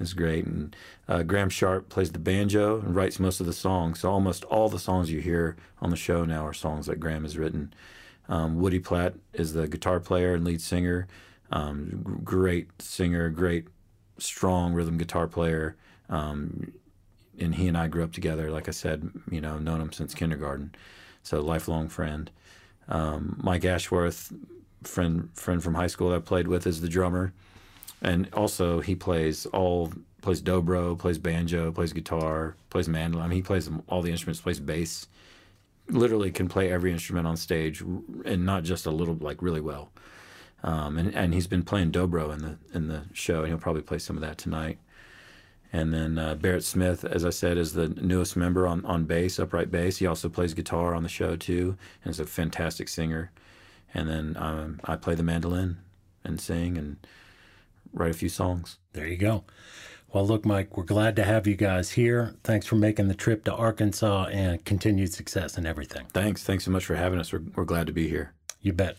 It's 0.00 0.14
great. 0.14 0.46
And 0.46 0.74
uh, 1.06 1.22
Graham 1.22 1.48
Sharp 1.48 1.88
plays 1.90 2.10
the 2.10 2.18
banjo 2.18 2.80
and 2.80 2.96
writes 2.96 3.20
most 3.20 3.38
of 3.38 3.46
the 3.46 3.52
songs. 3.52 4.00
So 4.00 4.10
almost 4.10 4.42
all 4.44 4.68
the 4.68 4.78
songs 4.80 5.12
you 5.12 5.20
hear 5.20 5.56
on 5.80 5.90
the 5.90 5.96
show 5.96 6.24
now 6.24 6.44
are 6.44 6.54
songs 6.54 6.86
that 6.86 6.98
Graham 6.98 7.22
has 7.22 7.38
written. 7.38 7.72
Um, 8.28 8.58
Woody 8.58 8.80
Platt 8.80 9.14
is 9.32 9.52
the 9.52 9.68
guitar 9.68 10.00
player 10.00 10.34
and 10.34 10.44
lead 10.44 10.60
singer. 10.60 11.06
Um, 11.52 12.20
great 12.24 12.80
singer, 12.80 13.28
great 13.28 13.68
strong 14.20 14.72
rhythm 14.72 14.98
guitar 14.98 15.26
player. 15.26 15.76
Um, 16.08 16.72
and 17.38 17.54
he 17.54 17.68
and 17.68 17.76
I 17.76 17.88
grew 17.88 18.04
up 18.04 18.12
together. 18.12 18.50
Like 18.50 18.68
I 18.68 18.72
said, 18.72 19.10
you 19.30 19.40
know, 19.40 19.58
known 19.58 19.80
him 19.80 19.92
since 19.92 20.14
kindergarten, 20.14 20.74
so 21.22 21.40
lifelong 21.40 21.88
friend. 21.88 22.30
Um, 22.88 23.38
Mike 23.42 23.64
Ashworth, 23.64 24.32
friend 24.82 25.30
friend 25.34 25.62
from 25.62 25.74
high 25.74 25.86
school 25.86 26.10
that 26.10 26.16
I 26.16 26.20
played 26.20 26.48
with, 26.48 26.66
is 26.66 26.80
the 26.80 26.88
drummer, 26.88 27.32
and 28.02 28.28
also 28.34 28.80
he 28.80 28.94
plays 28.94 29.46
all 29.46 29.92
plays 30.20 30.42
dobro, 30.42 30.98
plays 30.98 31.18
banjo, 31.18 31.72
plays 31.72 31.92
guitar, 31.92 32.56
plays 32.68 32.88
mandolin. 32.88 33.24
I 33.24 33.28
mean, 33.28 33.36
he 33.36 33.42
plays 33.42 33.70
all 33.88 34.02
the 34.02 34.10
instruments, 34.10 34.40
plays 34.40 34.60
bass 34.60 35.06
literally 35.90 36.30
can 36.30 36.48
play 36.48 36.70
every 36.70 36.92
instrument 36.92 37.26
on 37.26 37.36
stage 37.36 37.82
and 38.24 38.46
not 38.46 38.62
just 38.62 38.86
a 38.86 38.90
little 38.90 39.14
like 39.14 39.42
really 39.42 39.60
well. 39.60 39.90
Um, 40.62 40.98
and 40.98 41.14
and 41.14 41.32
he's 41.32 41.46
been 41.46 41.62
playing 41.62 41.92
dobro 41.92 42.32
in 42.32 42.40
the 42.40 42.58
in 42.74 42.88
the 42.88 43.02
show, 43.12 43.40
and 43.40 43.48
he'll 43.48 43.58
probably 43.58 43.82
play 43.82 43.98
some 43.98 44.16
of 44.16 44.22
that 44.22 44.38
tonight. 44.38 44.78
And 45.72 45.94
then 45.94 46.18
uh, 46.18 46.34
Barrett 46.34 46.64
Smith, 46.64 47.04
as 47.04 47.24
I 47.24 47.30
said, 47.30 47.56
is 47.56 47.74
the 47.74 47.88
newest 47.88 48.36
member 48.36 48.66
on, 48.66 48.84
on 48.84 49.04
bass, 49.04 49.38
upright 49.38 49.70
bass. 49.70 49.98
He 49.98 50.06
also 50.06 50.28
plays 50.28 50.52
guitar 50.52 50.94
on 50.94 51.04
the 51.04 51.08
show 51.08 51.36
too, 51.36 51.76
and 52.02 52.10
is 52.10 52.18
a 52.18 52.26
fantastic 52.26 52.88
singer. 52.88 53.30
And 53.94 54.08
then 54.08 54.36
um, 54.36 54.80
I 54.84 54.96
play 54.96 55.14
the 55.14 55.22
mandolin 55.22 55.78
and 56.24 56.40
sing 56.40 56.76
and 56.76 56.96
write 57.92 58.10
a 58.10 58.14
few 58.14 58.28
songs. 58.28 58.78
There 58.92 59.06
you 59.06 59.16
go. 59.16 59.44
Well, 60.12 60.26
look, 60.26 60.44
Mike, 60.44 60.76
we're 60.76 60.82
glad 60.82 61.14
to 61.16 61.24
have 61.24 61.46
you 61.46 61.54
guys 61.54 61.92
here. 61.92 62.34
Thanks 62.42 62.66
for 62.66 62.74
making 62.74 63.06
the 63.06 63.14
trip 63.14 63.44
to 63.44 63.54
Arkansas 63.54 64.24
and 64.32 64.64
continued 64.64 65.12
success 65.12 65.56
and 65.56 65.68
everything. 65.68 66.06
Thanks. 66.12 66.42
Thanks 66.42 66.64
so 66.64 66.72
much 66.72 66.84
for 66.84 66.96
having 66.96 67.20
us. 67.20 67.32
We're, 67.32 67.42
we're 67.54 67.64
glad 67.64 67.86
to 67.86 67.92
be 67.92 68.08
here. 68.08 68.32
You 68.60 68.72
bet. 68.72 68.96